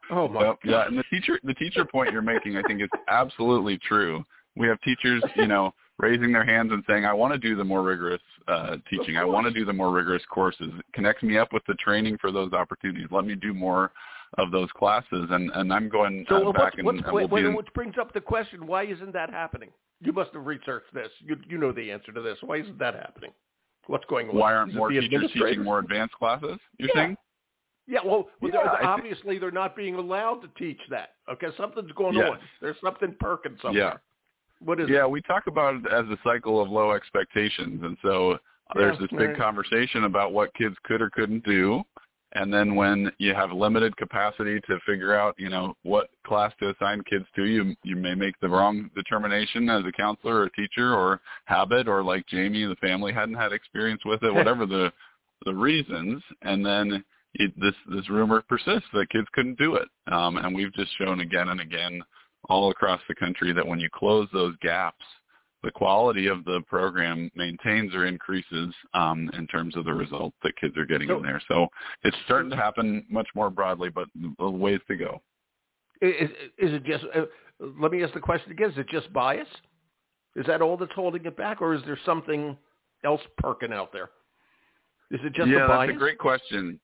Oh 0.09 0.27
my 0.27 0.41
Yep, 0.47 0.59
yeah, 0.65 0.87
and 0.87 0.97
the 0.97 1.03
teacher 1.11 1.39
the 1.43 1.53
teacher 1.53 1.85
point 1.85 2.11
you're 2.11 2.21
making 2.21 2.57
I 2.57 2.61
think 2.63 2.81
is 2.81 2.89
absolutely 3.07 3.77
true. 3.87 4.23
We 4.55 4.67
have 4.67 4.79
teachers, 4.81 5.23
you 5.35 5.47
know, 5.47 5.73
raising 5.99 6.31
their 6.31 6.45
hands 6.45 6.71
and 6.71 6.83
saying, 6.87 7.05
I 7.05 7.13
want 7.13 7.33
to 7.33 7.39
do 7.39 7.55
the 7.55 7.63
more 7.63 7.83
rigorous 7.83 8.21
uh, 8.47 8.77
teaching. 8.89 9.17
I 9.17 9.25
want 9.25 9.45
to 9.47 9.53
do 9.53 9.65
the 9.65 9.73
more 9.73 9.91
rigorous 9.91 10.23
courses. 10.29 10.71
Connect 10.93 11.23
me 11.23 11.37
up 11.37 11.53
with 11.53 11.63
the 11.67 11.75
training 11.75 12.17
for 12.19 12.31
those 12.31 12.53
opportunities. 12.53 13.07
Let 13.11 13.25
me 13.25 13.35
do 13.35 13.53
more 13.53 13.91
of 14.37 14.51
those 14.51 14.69
classes. 14.71 15.27
And, 15.29 15.51
and 15.53 15.71
I'm 15.71 15.89
going 15.89 16.25
So 16.27 16.35
uh, 16.35 16.45
what's, 16.45 16.57
back 16.57 16.73
and, 16.77 16.85
what's, 16.85 16.99
and 17.05 17.13
we'll 17.13 17.27
wait, 17.27 17.45
in, 17.45 17.53
which 17.53 17.71
brings 17.73 17.95
up 17.99 18.13
the 18.13 18.21
question: 18.21 18.65
Why 18.65 18.85
isn't 18.85 19.13
that 19.13 19.29
happening? 19.29 19.69
You 20.01 20.11
must 20.11 20.33
have 20.33 20.45
researched 20.45 20.93
this. 20.93 21.09
You 21.19 21.37
you 21.47 21.57
know 21.57 21.71
the 21.71 21.91
answer 21.91 22.11
to 22.11 22.21
this. 22.21 22.37
Why 22.41 22.57
isn't 22.57 22.79
that 22.79 22.95
happening? 22.95 23.31
What's 23.87 24.05
going 24.05 24.29
on? 24.29 24.35
why 24.35 24.53
aren't 24.53 24.71
Is 24.71 24.77
more 24.77 24.89
teachers 24.89 25.29
teaching 25.33 25.63
more 25.63 25.79
advanced 25.79 26.15
classes, 26.15 26.57
you're 26.77 26.89
Yeah. 26.89 26.95
saying? 26.95 27.17
Yeah, 27.85 27.99
well, 28.03 28.29
well 28.39 28.51
Yeah, 28.53 28.63
they're, 28.63 28.85
obviously 28.85 29.37
they're 29.39 29.51
not 29.51 29.75
being 29.75 29.95
allowed 29.95 30.41
to 30.41 30.47
teach 30.57 30.79
that. 30.89 31.15
Okay, 31.29 31.47
something's 31.57 31.91
going 31.91 32.15
Yes. 32.15 32.29
on. 32.31 32.39
There's 32.61 32.79
something 32.79 33.13
perking 33.19 33.57
somewhere. 33.61 33.83
Yeah. 33.83 33.97
What 34.63 34.79
is 34.79 34.89
Yeah, 34.89 35.05
it? 35.05 35.11
we 35.11 35.21
talk 35.21 35.47
about 35.47 35.75
it 35.75 35.85
as 35.87 36.05
a 36.05 36.17
cycle 36.23 36.61
of 36.61 36.69
low 36.69 36.91
expectations, 36.91 37.81
and 37.83 37.97
so 38.01 38.37
there's 38.75 38.97
Yeah, 38.99 39.07
this 39.07 39.19
big 39.19 39.37
conversation 39.37 40.05
about 40.05 40.33
what 40.33 40.53
kids 40.55 40.75
could 40.83 41.01
or 41.01 41.09
couldn't 41.09 41.43
do, 41.43 41.83
and 42.33 42.51
then 42.51 42.75
when 42.75 43.11
you 43.19 43.33
have 43.35 43.51
limited 43.51 43.95
capacity 43.97 44.59
to 44.61 44.79
figure 44.85 45.13
out, 45.13 45.35
you 45.37 45.49
know, 45.49 45.75
what 45.83 46.09
class 46.25 46.51
to 46.59 46.69
assign 46.69 47.03
kids 47.03 47.25
to, 47.35 47.45
you 47.45 47.75
you 47.83 47.95
may 47.95 48.15
make 48.15 48.39
the 48.39 48.49
wrong 48.49 48.89
determination 48.95 49.69
as 49.69 49.85
a 49.85 49.91
counselor 49.91 50.35
or 50.35 50.43
a 50.45 50.51
teacher 50.51 50.95
or 50.95 51.21
habit, 51.45 51.87
or 51.87 52.03
like 52.03 52.25
Jamie, 52.27 52.65
the 52.65 52.75
family 52.77 53.13
hadn't 53.13 53.35
had 53.35 53.53
experience 53.53 54.01
with 54.05 54.23
it, 54.23 54.33
whatever 54.35 54.65
the 54.65 54.91
the 55.45 55.53
reasons, 55.53 56.23
and 56.41 56.65
then 56.65 57.03
it, 57.35 57.51
this 57.59 57.75
this 57.93 58.09
rumor 58.09 58.41
persists 58.47 58.89
that 58.93 59.09
kids 59.09 59.27
couldn't 59.33 59.57
do 59.59 59.75
it, 59.75 59.87
um, 60.11 60.37
and 60.37 60.55
we've 60.55 60.73
just 60.73 60.91
shown 60.97 61.19
again 61.19 61.49
and 61.49 61.59
again 61.59 62.01
all 62.49 62.71
across 62.71 63.01
the 63.07 63.15
country 63.15 63.53
that 63.53 63.65
when 63.65 63.79
you 63.79 63.89
close 63.93 64.27
those 64.33 64.55
gaps, 64.61 65.03
the 65.63 65.71
quality 65.71 66.27
of 66.27 66.43
the 66.43 66.61
program 66.67 67.31
maintains 67.35 67.95
or 67.95 68.05
increases 68.05 68.73
um, 68.93 69.29
in 69.37 69.47
terms 69.47 69.77
of 69.77 69.85
the 69.85 69.93
results 69.93 70.35
that 70.43 70.55
kids 70.57 70.75
are 70.77 70.85
getting 70.85 71.07
So- 71.07 71.17
in 71.17 71.23
there. 71.23 71.41
So 71.47 71.67
it's 72.03 72.17
starting 72.25 72.49
to 72.51 72.57
happen 72.57 73.05
much 73.09 73.27
more 73.33 73.49
broadly, 73.49 73.89
but 73.89 74.07
a 74.39 74.49
ways 74.49 74.81
to 74.89 74.95
go. 74.95 75.21
Is, 76.01 76.29
is 76.57 76.73
it 76.73 76.83
just? 76.83 77.05
Uh, 77.15 77.25
let 77.59 77.91
me 77.91 78.03
ask 78.03 78.13
the 78.13 78.19
question 78.19 78.51
again. 78.51 78.71
Is 78.71 78.77
it 78.77 78.89
just 78.89 79.11
bias? 79.13 79.47
Is 80.35 80.45
that 80.47 80.61
all 80.61 80.75
that's 80.75 80.91
holding 80.93 81.23
it 81.25 81.37
back, 81.37 81.61
or 81.61 81.73
is 81.73 81.81
there 81.85 81.97
something 82.05 82.57
else 83.05 83.21
perking 83.37 83.71
out 83.71 83.93
there? 83.93 84.09
Is 85.11 85.21
it 85.23 85.33
just 85.33 85.47
yeah, 85.47 85.61
the 85.61 85.67
bias? 85.67 85.87
that's 85.87 85.95
a 85.95 85.99
great 85.99 86.17
question. 86.17 86.77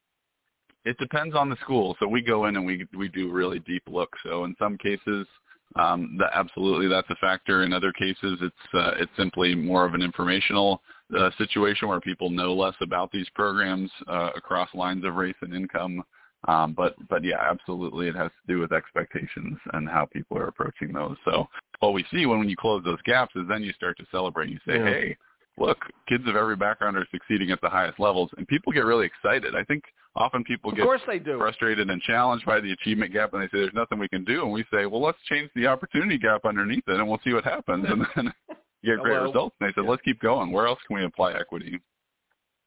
It 0.85 0.97
depends 0.97 1.35
on 1.35 1.49
the 1.49 1.57
school. 1.57 1.95
So 1.99 2.07
we 2.07 2.21
go 2.21 2.45
in 2.45 2.55
and 2.55 2.65
we 2.65 2.87
we 2.97 3.09
do 3.09 3.31
really 3.31 3.59
deep 3.59 3.83
look. 3.87 4.09
So 4.23 4.45
in 4.45 4.55
some 4.57 4.77
cases, 4.77 5.27
um, 5.75 6.17
that 6.19 6.31
absolutely 6.33 6.87
that's 6.87 7.09
a 7.09 7.15
factor. 7.15 7.63
In 7.63 7.73
other 7.73 7.91
cases, 7.93 8.39
it's 8.41 8.73
uh, 8.73 8.93
it's 8.97 9.11
simply 9.17 9.55
more 9.55 9.85
of 9.85 9.93
an 9.93 10.01
informational 10.01 10.81
uh, 11.17 11.29
situation 11.37 11.87
where 11.87 11.99
people 11.99 12.29
know 12.29 12.53
less 12.53 12.75
about 12.81 13.11
these 13.11 13.27
programs 13.35 13.91
uh, 14.07 14.29
across 14.35 14.69
lines 14.73 15.03
of 15.05 15.15
race 15.15 15.35
and 15.41 15.53
income. 15.53 16.03
Um, 16.47 16.73
but 16.73 16.95
but 17.09 17.23
yeah, 17.23 17.37
absolutely, 17.39 18.07
it 18.07 18.15
has 18.15 18.31
to 18.31 18.53
do 18.53 18.59
with 18.59 18.71
expectations 18.71 19.57
and 19.73 19.89
how 19.89 20.05
people 20.05 20.37
are 20.37 20.47
approaching 20.47 20.93
those. 20.93 21.17
So 21.25 21.47
what 21.79 21.93
we 21.93 22.05
see 22.11 22.25
when, 22.25 22.39
when 22.39 22.49
you 22.49 22.55
close 22.55 22.83
those 22.83 23.01
gaps 23.05 23.35
is 23.35 23.43
then 23.49 23.63
you 23.63 23.73
start 23.73 23.97
to 23.97 24.05
celebrate. 24.11 24.49
You 24.49 24.59
say, 24.65 24.77
Yeah. 24.77 24.85
hey, 24.85 25.17
look, 25.57 25.77
kids 26.07 26.23
of 26.27 26.35
every 26.35 26.55
background 26.55 26.95
are 26.95 27.07
succeeding 27.11 27.51
at 27.51 27.59
the 27.61 27.69
highest 27.69 27.99
levels, 27.99 28.29
and 28.37 28.47
people 28.47 28.71
get 28.71 28.85
really 28.85 29.05
excited. 29.05 29.53
I 29.55 29.63
think 29.65 29.83
often 30.15 30.43
people 30.43 30.71
of 30.71 30.77
get 30.77 30.83
course 30.85 31.01
they 31.07 31.19
do. 31.19 31.37
frustrated 31.37 31.89
and 31.89 32.01
challenged 32.01 32.45
by 32.45 32.59
the 32.59 32.71
achievement 32.71 33.13
gap, 33.13 33.33
and 33.33 33.41
they 33.41 33.47
say 33.47 33.59
there's 33.61 33.73
nothing 33.73 33.99
we 33.99 34.09
can 34.09 34.23
do, 34.23 34.43
and 34.43 34.51
we 34.51 34.65
say, 34.71 34.85
well, 34.85 35.01
let's 35.01 35.17
change 35.27 35.49
the 35.55 35.67
opportunity 35.67 36.17
gap 36.17 36.45
underneath 36.45 36.83
it, 36.87 36.95
and 36.99 37.07
we'll 37.07 37.19
see 37.23 37.33
what 37.33 37.43
happens, 37.43 37.85
and 37.87 38.05
then 38.15 38.33
you 38.81 38.95
get 38.95 39.01
great 39.01 39.13
Well, 39.13 39.23
results. 39.25 39.55
And 39.59 39.69
they 39.69 39.73
said, 39.73 39.83
yeah. 39.83 39.89
let's 39.89 40.01
keep 40.03 40.19
going. 40.21 40.51
Where 40.51 40.67
else 40.67 40.79
can 40.87 40.97
we 40.97 41.05
apply 41.05 41.33
equity? 41.33 41.79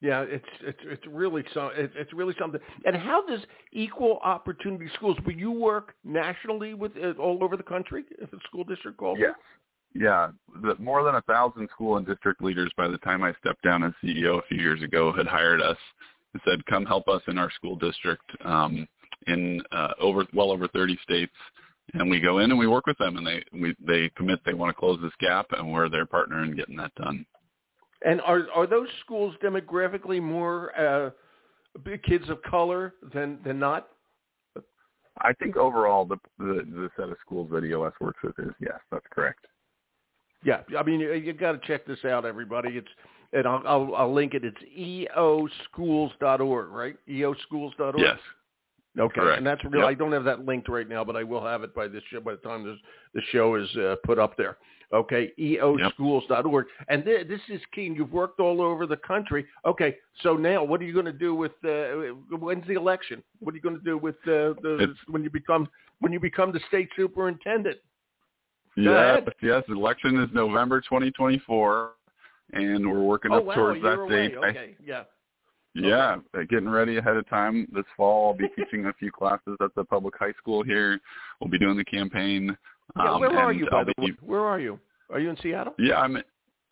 Yeah, 0.00 0.22
it's 0.22 0.44
it's 0.62 0.80
it's 0.82 1.06
really 1.06 1.44
so 1.54 1.70
it's 1.76 2.12
really 2.12 2.34
something. 2.36 2.60
And 2.84 2.96
how 2.96 3.24
does 3.24 3.38
equal 3.72 4.18
opportunity 4.24 4.88
schools? 4.96 5.16
Will 5.24 5.32
you 5.34 5.52
work 5.52 5.94
nationally 6.02 6.74
with 6.74 6.90
uh, 7.00 7.12
all 7.22 7.44
over 7.44 7.56
the 7.56 7.62
country 7.62 8.02
if 8.18 8.32
a 8.32 8.36
school 8.48 8.64
district 8.64 8.98
calls? 8.98 9.18
Yes. 9.20 9.34
Yeah, 9.94 10.30
the, 10.60 10.74
more 10.80 11.04
than 11.04 11.14
a 11.14 11.20
thousand 11.22 11.68
school 11.70 11.98
and 11.98 12.06
district 12.06 12.42
leaders 12.42 12.72
by 12.76 12.88
the 12.88 12.98
time 12.98 13.22
I 13.22 13.32
stepped 13.38 13.62
down 13.62 13.84
as 13.84 13.92
CEO 14.02 14.38
a 14.40 14.42
few 14.48 14.58
years 14.58 14.82
ago 14.82 15.12
had 15.12 15.28
hired 15.28 15.60
us 15.62 15.76
and 16.32 16.42
said, 16.44 16.64
"Come 16.66 16.86
help 16.86 17.08
us 17.08 17.22
in 17.28 17.38
our 17.38 17.50
school 17.50 17.76
district 17.76 18.24
um, 18.44 18.86
in 19.26 19.60
uh, 19.72 19.94
over 20.00 20.26
well 20.32 20.50
over 20.50 20.68
30 20.68 20.98
states." 21.02 21.32
And 21.94 22.08
we 22.08 22.20
go 22.20 22.38
in 22.38 22.50
and 22.50 22.58
we 22.58 22.68
work 22.68 22.86
with 22.86 22.98
them, 22.98 23.16
and 23.16 23.26
they 23.26 23.42
we, 23.52 23.74
they 23.84 24.10
commit 24.16 24.40
they 24.46 24.54
want 24.54 24.70
to 24.70 24.78
close 24.78 24.98
this 25.02 25.12
gap, 25.20 25.46
and 25.52 25.72
we're 25.72 25.88
their 25.88 26.06
partner 26.06 26.44
in 26.44 26.56
getting 26.56 26.76
that 26.76 26.94
done. 26.94 27.26
And 28.04 28.20
are 28.22 28.46
are 28.54 28.66
those 28.66 28.88
schools 29.04 29.34
demographically 29.42 30.20
more 30.22 30.78
uh, 30.78 31.10
kids 32.04 32.28
of 32.28 32.42
color 32.42 32.94
than 33.12 33.38
than 33.44 33.58
not? 33.58 33.88
I 35.18 35.32
think 35.34 35.56
overall 35.56 36.04
the, 36.04 36.16
the 36.38 36.64
the 36.64 36.90
set 36.96 37.08
of 37.10 37.16
schools 37.24 37.50
that 37.52 37.64
EOS 37.64 37.92
works 38.00 38.18
with 38.22 38.38
is 38.38 38.52
yes, 38.60 38.78
that's 38.90 39.06
correct. 39.10 39.46
Yeah, 40.44 40.62
I 40.78 40.82
mean 40.82 41.00
you, 41.00 41.12
you 41.12 41.32
got 41.32 41.52
to 41.52 41.66
check 41.66 41.86
this 41.86 42.04
out, 42.04 42.24
everybody. 42.24 42.70
It's 42.70 42.88
and 43.32 43.46
I'll, 43.46 43.62
I'll 43.66 43.94
I'll 43.94 44.12
link 44.14 44.34
it. 44.34 44.42
It's 44.44 44.62
eoschools.org, 45.16 46.68
right? 46.70 46.96
eoschools.org. 47.08 47.98
Yes, 47.98 48.18
Okay, 48.98 49.20
Correct. 49.20 49.38
and 49.38 49.46
that's 49.46 49.64
real. 49.64 49.82
Yep. 49.82 49.88
I 49.90 49.94
don't 49.94 50.12
have 50.12 50.24
that 50.24 50.44
linked 50.44 50.68
right 50.68 50.88
now, 50.88 51.02
but 51.02 51.16
I 51.16 51.22
will 51.24 51.44
have 51.44 51.62
it 51.62 51.74
by 51.74 51.88
this 51.88 52.02
show 52.10 52.20
by 52.20 52.32
the 52.32 52.36
time 52.38 52.64
this 52.64 52.76
the 53.14 53.22
show 53.30 53.54
is 53.54 53.68
uh, 53.76 53.96
put 54.04 54.18
up 54.18 54.36
there. 54.36 54.58
Okay, 54.92 55.32
eoschools.org, 55.38 56.66
and 56.88 57.02
th- 57.02 57.26
this 57.26 57.40
is 57.48 57.62
key. 57.74 57.90
You've 57.96 58.12
worked 58.12 58.40
all 58.40 58.60
over 58.60 58.86
the 58.86 58.98
country. 58.98 59.46
Okay, 59.64 59.96
so 60.22 60.34
now 60.36 60.62
what 60.62 60.82
are 60.82 60.84
you 60.84 60.92
going 60.92 61.06
to 61.06 61.12
do 61.14 61.34
with 61.34 61.52
uh, 61.64 62.12
when's 62.36 62.66
the 62.66 62.74
election? 62.74 63.22
What 63.40 63.54
are 63.54 63.56
you 63.56 63.62
going 63.62 63.78
to 63.78 63.84
do 63.84 63.96
with 63.96 64.16
uh, 64.26 64.52
the 64.62 64.76
It's- 64.82 64.96
when 65.08 65.24
you 65.24 65.30
become 65.30 65.66
when 66.00 66.12
you 66.12 66.20
become 66.20 66.52
the 66.52 66.60
state 66.68 66.90
superintendent? 66.94 67.78
Yes, 68.76 69.22
yes. 69.40 69.62
Election 69.68 70.18
is 70.20 70.28
November 70.34 70.80
2024, 70.82 71.92
and 72.52 72.90
we're 72.90 73.02
working 73.02 73.32
oh 73.32 73.38
up 73.38 73.44
wow, 73.44 73.54
towards 73.54 73.82
that 73.82 73.98
away. 73.98 74.28
date. 74.28 74.34
I 74.42 74.48
Okay, 74.48 74.76
yeah. 74.84 75.04
Yeah, 75.74 76.16
uh, 76.36 76.40
getting 76.50 76.68
ready 76.68 76.98
ahead 76.98 77.16
of 77.16 77.26
time. 77.30 77.66
This 77.72 77.84
fall, 77.96 78.28
I'll 78.28 78.36
be 78.36 78.46
teaching 78.56 78.86
a 78.86 78.92
few 78.94 79.10
classes 79.10 79.56
at 79.62 79.74
the 79.74 79.84
public 79.84 80.14
high 80.18 80.34
school 80.38 80.62
here. 80.62 81.00
We'll 81.40 81.50
be 81.50 81.58
doing 81.58 81.78
the 81.78 81.84
campaign. 81.84 82.56
Yeah, 82.96 83.12
um, 83.12 83.20
where 83.20 83.38
are 83.38 83.52
you, 83.52 83.66
by 83.70 83.84
the 83.84 83.94
way? 83.96 84.12
Where 84.20 84.40
are 84.40 84.60
you? 84.60 84.78
Are 85.10 85.18
you 85.18 85.30
in 85.30 85.36
Seattle? 85.42 85.74
Yeah, 85.78 85.98
I'm 85.98 86.18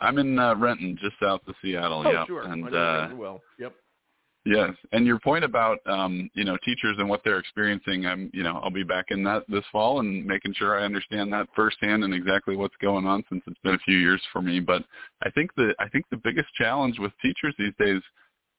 I'm 0.01 0.19
in 0.19 0.39
uh, 0.39 0.55
Renton, 0.57 0.99
just 1.01 1.15
south 1.23 1.41
of 1.47 1.55
Seattle. 1.63 2.03
oh, 2.07 2.11
yeah, 2.11 2.27
sure. 2.27 2.45
I 2.47 2.53
and 2.53 2.63
know 2.63 2.79
uh, 2.79 3.15
well. 3.15 3.41
Yep. 3.59 3.75
Yes, 4.45 4.71
and 4.93 5.07
your 5.07 5.19
point 5.19 5.45
about 5.45 5.79
um, 5.87 6.31
you 6.35 6.45
know 6.45 6.57
teachers 6.65 6.97
and 6.99 7.09
what 7.09 7.23
they're 7.25 7.39
experiencing, 7.39 8.07
I'm 8.07 8.31
you 8.33 8.43
know 8.43 8.59
I'll 8.63 8.71
be 8.71 8.85
back 8.85 9.07
in 9.11 9.23
that 9.25 9.45
this 9.49 9.65
fall 9.73 10.01
and 10.01 10.25
making 10.25 10.55
sure 10.55 10.79
I 10.79 10.85
understand 10.85 11.33
that 11.33 11.49
firsthand 11.55 12.05
and 12.05 12.15
exactly 12.15 12.57
what's 12.57 12.77
going 12.81 13.07
on 13.07 13.23
since 13.29 13.43
it's 13.47 13.61
been 13.63 13.75
a 13.75 13.79
few 13.79 13.99
years 13.99 14.23
for 14.33 14.43
me. 14.43 14.61
But 14.61 14.85
I 15.23 15.31
think 15.31 15.55
the 15.57 15.75
I 15.79 15.89
think 15.89 16.07
the 16.11 16.17
biggest 16.17 16.49
challenge 16.55 16.99
with 16.99 17.13
teachers 17.23 17.55
these 17.59 17.75
days 17.79 18.03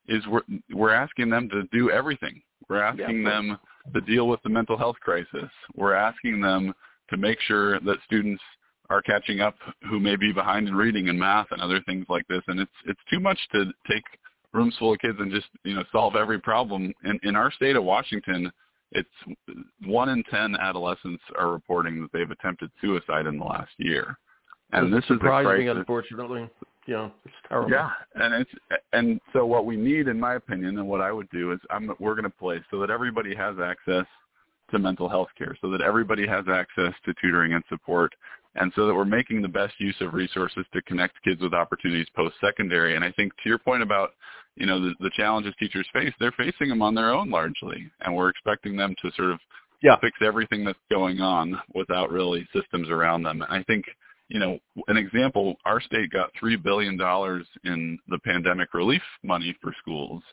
is 0.08 0.26
we're 0.28 0.41
we're 0.74 0.94
asking 0.94 1.30
them 1.30 1.50
to 1.50 1.63
do 1.72 1.91
everything. 1.91 2.41
We're 2.70 2.82
asking 2.82 3.24
Yeah. 3.24 3.30
them 3.30 3.58
to 3.94 4.02
deal 4.02 4.28
with 4.28 4.41
the 4.44 4.50
mental 4.50 4.78
health 4.78 4.98
crisis. 5.02 5.50
We're 5.76 5.94
asking 5.94 6.41
them 6.41 6.74
to 7.10 7.17
make 7.17 7.39
sure 7.41 7.80
that 7.82 7.98
students 8.06 8.41
are 8.89 9.02
catching 9.02 9.39
up 9.39 9.56
who 9.89 10.00
may 10.00 10.15
be 10.15 10.34
behind 10.34 10.67
in 10.67 10.76
reading 10.76 11.10
and 11.10 11.17
math 11.17 11.48
and 11.52 11.62
other 11.62 11.82
things 11.82 12.06
like 12.10 12.28
this. 12.28 12.41
And 12.48 12.60
it's 12.60 12.72
it's 12.86 13.00
too 13.10 13.20
much 13.20 13.39
to 13.54 13.65
take 13.89 14.04
rooms 14.54 14.76
full 14.78 14.94
of 14.94 15.00
kids 15.00 15.18
and 15.20 15.32
just 15.32 15.48
you 15.64 15.76
know 15.76 15.84
solve 15.92 16.16
every 16.16 16.40
problem. 16.40 16.94
In 17.04 17.20
in 17.24 17.36
our 17.36 17.52
state 17.52 17.76
of 17.76 17.84
Washington, 17.84 18.52
it's 18.92 19.10
one 19.86 20.10
in 20.10 20.24
ten 20.26 20.56
adolescents 20.56 21.24
are 21.38 21.52
reporting 21.52 22.02
that 22.02 22.12
they've 22.12 22.32
attempted 22.32 22.72
suicide 22.82 23.26
in 23.26 23.38
the 23.38 23.46
last 23.46 23.72
year. 23.78 24.18
And 24.74 24.92
this 24.92 25.04
is 25.04 25.18
surprising, 25.18 25.70
unfortunately. 25.70 26.50
Yeah, 26.88 27.10
it's 27.26 27.34
terrible. 27.48 27.72
Yeah, 27.72 27.90
and 28.16 28.34
it's 28.34 28.52
and 28.94 29.22
so 29.34 29.46
what 29.46 29.66
we 29.66 29.76
need, 29.76 30.08
in 30.08 30.20
my 30.20 30.36
opinion, 30.36 30.78
and 30.80 30.88
what 30.88 31.02
I 31.02 31.12
would 31.12 31.30
do 31.30 31.52
is 31.52 31.60
I'm 31.70 31.92
we're 32.00 32.16
going 32.16 32.24
to 32.24 32.30
play 32.30 32.60
so 32.72 32.80
that 32.80 32.90
everybody 32.90 33.36
has 33.36 33.56
access 33.64 34.06
to 34.72 34.80
mental 34.80 35.08
health 35.08 35.28
care, 35.38 35.56
so 35.62 35.70
that 35.70 35.82
everybody 35.82 36.26
has 36.26 36.46
access 36.50 36.94
to 37.06 37.14
tutoring 37.22 37.54
and 37.54 37.64
support, 37.70 38.14
and 38.56 38.72
so 38.76 38.88
that 38.88 38.94
we're 38.96 39.06
making 39.06 39.42
the 39.42 39.48
best 39.48 39.74
use 39.80 39.96
of 40.02 40.14
resources 40.14 40.66
to 40.74 40.82
connect 40.84 41.22
kids 41.24 41.42
with 41.42 41.54
opportunities 41.54 42.08
post-secondary. 42.16 42.96
And 42.96 43.04
I 43.06 43.12
think 43.14 43.34
to 43.44 43.50
your 43.50 43.58
point 43.60 43.84
about 43.84 44.12
you 44.56 44.66
know 44.66 44.80
the, 44.82 44.94
the 45.00 45.12
challenges 45.16 45.54
teachers 45.60 45.88
face, 45.94 46.14
they're 46.20 46.34
facing 46.34 46.70
them 46.70 46.82
on 46.82 46.94
their 46.96 47.12
own 47.12 47.30
largely, 47.30 47.90
and 48.02 48.16
we're 48.16 48.30
expecting 48.30 48.76
them 48.76 48.96
to 49.02 49.12
sort 49.16 49.32
of 49.32 49.40
Yeah. 49.82 49.96
fix 50.02 50.18
everything 50.22 50.64
that's 50.66 50.80
going 50.90 51.22
on 51.22 51.60
without 51.74 52.12
really 52.12 52.48
systems 52.54 52.90
around 52.90 53.24
them. 53.24 53.42
And 53.42 53.52
I 53.54 53.64
think 53.64 53.86
you 54.32 54.40
know, 54.40 54.58
an 54.88 54.96
example, 54.96 55.56
our 55.66 55.82
state 55.82 56.10
got 56.10 56.32
$3 56.42 56.64
billion 56.64 56.94
in 57.66 58.00
the 58.08 58.20
pandemic 58.20 58.74
relief 58.74 59.02
money 59.24 59.54
for 59.62 59.74
schools, 59.82 60.24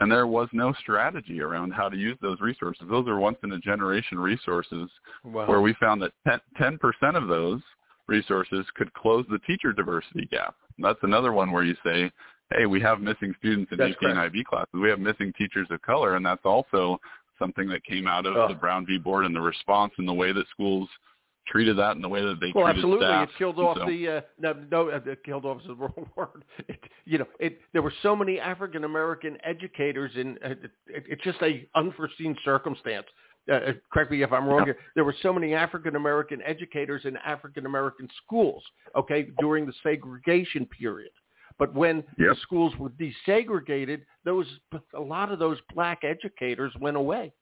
and 0.00 0.10
there 0.10 0.26
was 0.26 0.48
no 0.52 0.72
strategy 0.80 1.40
around 1.40 1.72
how 1.72 1.88
to 1.88 1.96
use 1.96 2.16
those 2.20 2.40
resources. 2.40 2.82
Those 2.88 3.06
are 3.08 3.18
once-in-a-generation 3.18 4.18
resources 4.18 4.90
Wow. 5.24 5.46
where 5.46 5.60
we 5.60 5.74
found 5.74 6.02
that 6.02 6.12
10, 6.28 6.40
10% 6.58 7.16
of 7.16 7.28
those 7.28 7.60
resources 8.06 8.66
could 8.74 8.92
close 8.94 9.24
the 9.30 9.38
teacher 9.40 9.72
diversity 9.72 10.26
gap. 10.30 10.54
That's 10.78 10.98
another 11.02 11.32
one 11.32 11.50
where 11.50 11.64
you 11.64 11.74
say, 11.84 12.10
hey, 12.52 12.66
we 12.66 12.80
have 12.80 13.00
missing 13.00 13.34
students 13.38 13.72
in 13.72 13.80
AP 13.80 13.96
and 14.02 14.18
IB 14.18 14.44
classes. 14.44 14.68
We 14.74 14.88
have 14.90 15.00
missing 15.00 15.32
teachers 15.36 15.66
of 15.70 15.82
color, 15.82 16.14
and 16.16 16.24
that's 16.24 16.44
also 16.44 17.00
something 17.38 17.68
that 17.68 17.84
came 17.84 18.06
out 18.06 18.26
of 18.26 18.36
Oh. 18.36 18.48
the 18.48 18.54
Brown 18.54 18.86
v. 18.86 18.98
Board 18.98 19.24
and 19.26 19.34
the 19.34 19.40
response 19.40 19.92
and 19.98 20.06
the 20.08 20.12
way 20.12 20.32
that 20.32 20.46
schools 20.48 20.88
treated 21.46 21.76
that 21.78 21.96
in 21.96 22.02
the 22.02 22.08
way 22.08 22.22
that 22.22 22.38
they 22.40 22.52
well, 22.54 22.66
absolutely. 22.66 23.06
staff. 23.06 23.28
It 23.28 23.38
killed 23.38 23.58
off 23.58 23.78
so, 23.78 23.86
the 23.86 24.08
uh, 24.08 24.20
no, 24.38 24.54
no, 24.70 24.90
uh, 24.90 25.00
it 25.06 25.24
killed 25.24 25.44
off 25.44 25.60
is 25.60 25.66
the 25.68 25.74
wrong 25.76 26.10
word. 26.16 26.44
It, 26.68 26.80
you 27.04 27.18
know, 27.18 27.26
it 27.38 27.60
there 27.72 27.82
were 27.82 27.92
so 28.02 28.16
many 28.16 28.40
African 28.40 28.84
American 28.84 29.38
educators, 29.44 30.12
in. 30.14 30.38
uh, 30.44 30.50
it, 30.50 30.70
it's 30.86 31.22
just 31.22 31.40
a 31.42 31.66
unforeseen 31.74 32.36
circumstance. 32.44 33.06
Uh, 33.48 33.54
uh, 33.54 33.72
correct 33.92 34.10
me 34.10 34.22
if 34.22 34.32
I'm 34.32 34.46
wrong 34.46 34.64
here. 34.64 34.76
There 34.94 35.04
were 35.04 35.14
so 35.22 35.32
many 35.32 35.54
African 35.54 35.96
American 35.96 36.42
educators 36.42 37.04
in 37.04 37.16
African 37.18 37.66
American 37.66 38.08
schools, 38.24 38.62
okay, 38.96 39.28
during 39.38 39.66
the 39.66 39.72
segregation 39.82 40.66
period. 40.66 41.12
But 41.58 41.74
when 41.74 42.04
the 42.18 42.36
schools 42.42 42.74
were 42.78 42.90
desegregated, 42.90 44.02
those 44.24 44.46
a 44.94 45.00
lot 45.00 45.32
of 45.32 45.38
those 45.38 45.58
black 45.74 46.02
educators 46.02 46.72
went 46.80 46.96
away. 46.96 47.32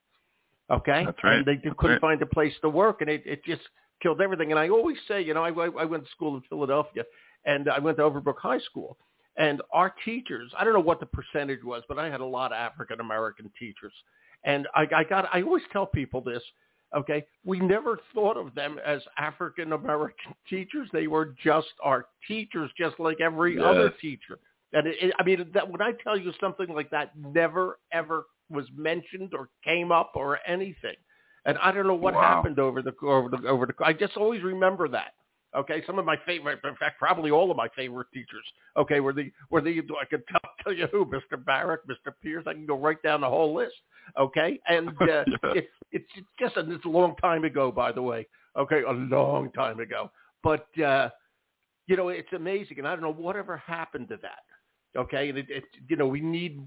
Okay, 0.71 1.05
That's 1.05 1.19
right. 1.23 1.39
and 1.39 1.47
they 1.47 1.57
couldn't 1.57 1.95
right. 1.95 2.01
find 2.01 2.23
a 2.23 2.27
place 2.27 2.55
to 2.63 2.69
work, 2.71 3.01
and 3.01 3.11
it, 3.11 3.23
it 3.27 3.45
just 3.45 3.61
killed 4.05 4.21
everything. 4.21 4.53
And 4.53 4.59
I 4.61 4.69
always 4.69 4.99
say, 5.09 5.23
you 5.23 5.35
know, 5.35 5.43
I, 5.43 5.49
I 5.49 5.85
went 5.85 6.05
to 6.05 6.11
school 6.11 6.37
in 6.37 6.43
Philadelphia, 6.49 7.05
and 7.47 7.69
I 7.69 7.79
went 7.79 7.97
to 7.97 8.03
Overbrook 8.05 8.39
High 8.39 8.61
School, 8.61 8.99
and 9.37 9.63
our 9.73 9.93
teachers, 10.05 10.53
I 10.57 10.63
don't 10.63 10.75
know 10.75 10.81
what 10.81 11.01
the 11.01 11.07
percentage 11.07 11.65
was, 11.65 11.83
but 11.89 11.99
I 11.99 12.11
had 12.11 12.21
a 12.21 12.25
lot 12.25 12.53
of 12.53 12.57
African 12.57 13.01
American 13.01 13.51
teachers, 13.59 13.93
and 14.45 14.69
I, 14.75 14.87
I 14.95 15.05
got, 15.05 15.29
I 15.33 15.43
always 15.43 15.65
tell 15.73 15.87
people 15.87 16.21
this. 16.21 16.43
Okay, 16.95 17.27
we 17.45 17.59
never 17.59 17.99
thought 18.15 18.37
of 18.37 18.55
them 18.55 18.79
as 18.87 19.03
African 19.19 19.73
American 19.73 20.35
teachers. 20.49 20.89
They 20.93 21.09
were 21.09 21.35
just 21.43 21.73
our 21.83 22.07
teachers, 22.29 22.71
just 22.79 23.01
like 23.01 23.21
every 23.21 23.59
other 23.61 23.91
teacher. 24.01 24.39
And 24.73 24.87
it, 24.87 24.97
it, 25.01 25.15
I 25.19 25.25
mean, 25.25 25.47
that 25.55 25.69
when 25.69 25.83
I 25.83 25.93
tell 26.05 26.17
you 26.17 26.33
something 26.41 26.69
like 26.69 26.91
that, 26.91 27.17
never 27.17 27.79
ever 27.93 28.27
was 28.51 28.67
mentioned 28.77 29.33
or 29.35 29.49
came 29.65 29.91
up 29.91 30.13
or 30.15 30.39
anything. 30.47 30.95
And 31.47 31.59
I 31.59 31.73
don't 31.73 31.87
know 31.87 31.95
what 31.95 32.15
Wow. 32.15 32.21
happened 32.21 32.59
over 32.59 32.83
the 32.83 32.95
over 33.03 33.29
the 33.29 33.49
over 33.49 33.67
the. 33.67 33.75
I 33.85 33.93
just 33.93 34.17
always 34.17 34.43
remember 34.43 34.89
that. 34.89 35.15
Okay, 35.55 35.85
some 35.87 36.01
of 36.01 36.05
my 36.05 36.17
favorite, 36.27 36.59
in 36.65 36.75
fact, 36.77 36.99
probably 36.99 37.31
all 37.31 37.49
of 37.51 37.57
my 37.57 37.69
favorite 37.77 38.09
teachers. 38.13 38.45
Okay, 38.77 38.99
were 39.01 39.13
the 39.13 39.31
were 39.51 39.61
the 39.61 39.81
I 40.01 40.05
could 40.05 40.27
tell, 40.27 40.41
tell 40.63 40.73
you 40.73 40.87
who, 40.89 41.07
Mr. 41.07 41.43
Barrick, 41.43 41.87
Mr. 41.87 42.13
Pierce. 42.23 42.45
I 42.47 42.55
can 42.55 42.67
go 42.67 42.77
right 42.77 43.01
down 43.03 43.21
the 43.21 43.29
whole 43.29 43.55
list. 43.55 43.75
Okay, 44.19 44.59
and 44.69 44.89
uh, 44.89 44.95
Yeah. 45.09 45.25
it's 45.55 45.69
it's 45.93 46.09
just 46.41 46.57
a, 46.57 46.69
it's 46.73 46.85
a 46.85 46.89
long 46.89 47.15
time 47.17 47.45
ago, 47.45 47.71
by 47.71 47.93
the 47.93 48.03
way. 48.03 48.27
Okay, 48.57 48.83
a 48.83 48.93
long 48.93 49.53
time 49.53 49.79
ago. 49.81 50.11
But 50.43 50.67
uh, 50.83 51.11
you 51.87 51.97
know, 51.97 52.09
it's 52.09 52.33
amazing, 52.33 52.79
and 52.79 52.89
I 52.89 52.93
don't 52.93 53.03
know 53.03 53.13
whatever 53.13 53.57
happened 53.59 54.09
to 54.09 54.17
that. 54.23 54.43
Okay, 54.99 55.29
and 55.29 55.39
it, 55.39 55.47
it 55.51 55.65
you 55.89 55.97
know 55.97 56.07
we 56.09 56.21
need 56.21 56.67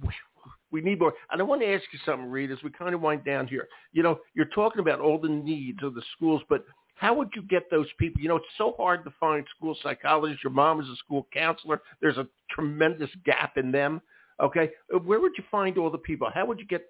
we 0.71 0.81
need 0.81 0.99
more. 0.99 1.13
And 1.31 1.41
I 1.41 1.43
want 1.43 1.61
to 1.61 1.73
ask 1.73 1.83
you 1.91 1.99
something, 2.05 2.29
Reid, 2.29 2.51
as 2.51 2.57
we 2.63 2.69
kind 2.71 2.93
of 2.93 3.01
wind 3.01 3.23
down 3.25 3.47
here. 3.47 3.67
You 3.93 4.03
know, 4.03 4.19
you're 4.33 4.45
talking 4.45 4.79
about 4.79 4.99
all 4.99 5.19
the 5.19 5.29
needs 5.29 5.79
of 5.83 5.93
the 5.95 6.01
schools, 6.15 6.41
but 6.49 6.65
how 6.95 7.13
would 7.13 7.29
you 7.35 7.43
get 7.43 7.69
those 7.69 7.87
people? 7.99 8.21
You 8.21 8.29
know, 8.29 8.37
it's 8.37 8.45
so 8.57 8.73
hard 8.77 9.03
to 9.05 9.13
find 9.19 9.45
school 9.55 9.77
psychologists. 9.81 10.43
Your 10.43 10.51
mom 10.51 10.81
is 10.81 10.87
a 10.87 10.95
school 10.97 11.27
counselor. 11.31 11.81
There's 12.01 12.17
a 12.17 12.27
tremendous 12.49 13.09
gap 13.23 13.57
in 13.57 13.71
them. 13.71 14.01
Okay, 14.41 14.71
where 15.03 15.19
would 15.19 15.31
you 15.37 15.43
find 15.49 15.77
all 15.77 15.89
the 15.89 15.97
people? 15.97 16.29
How 16.31 16.45
would 16.45 16.59
you 16.59 16.67
get 16.67 16.85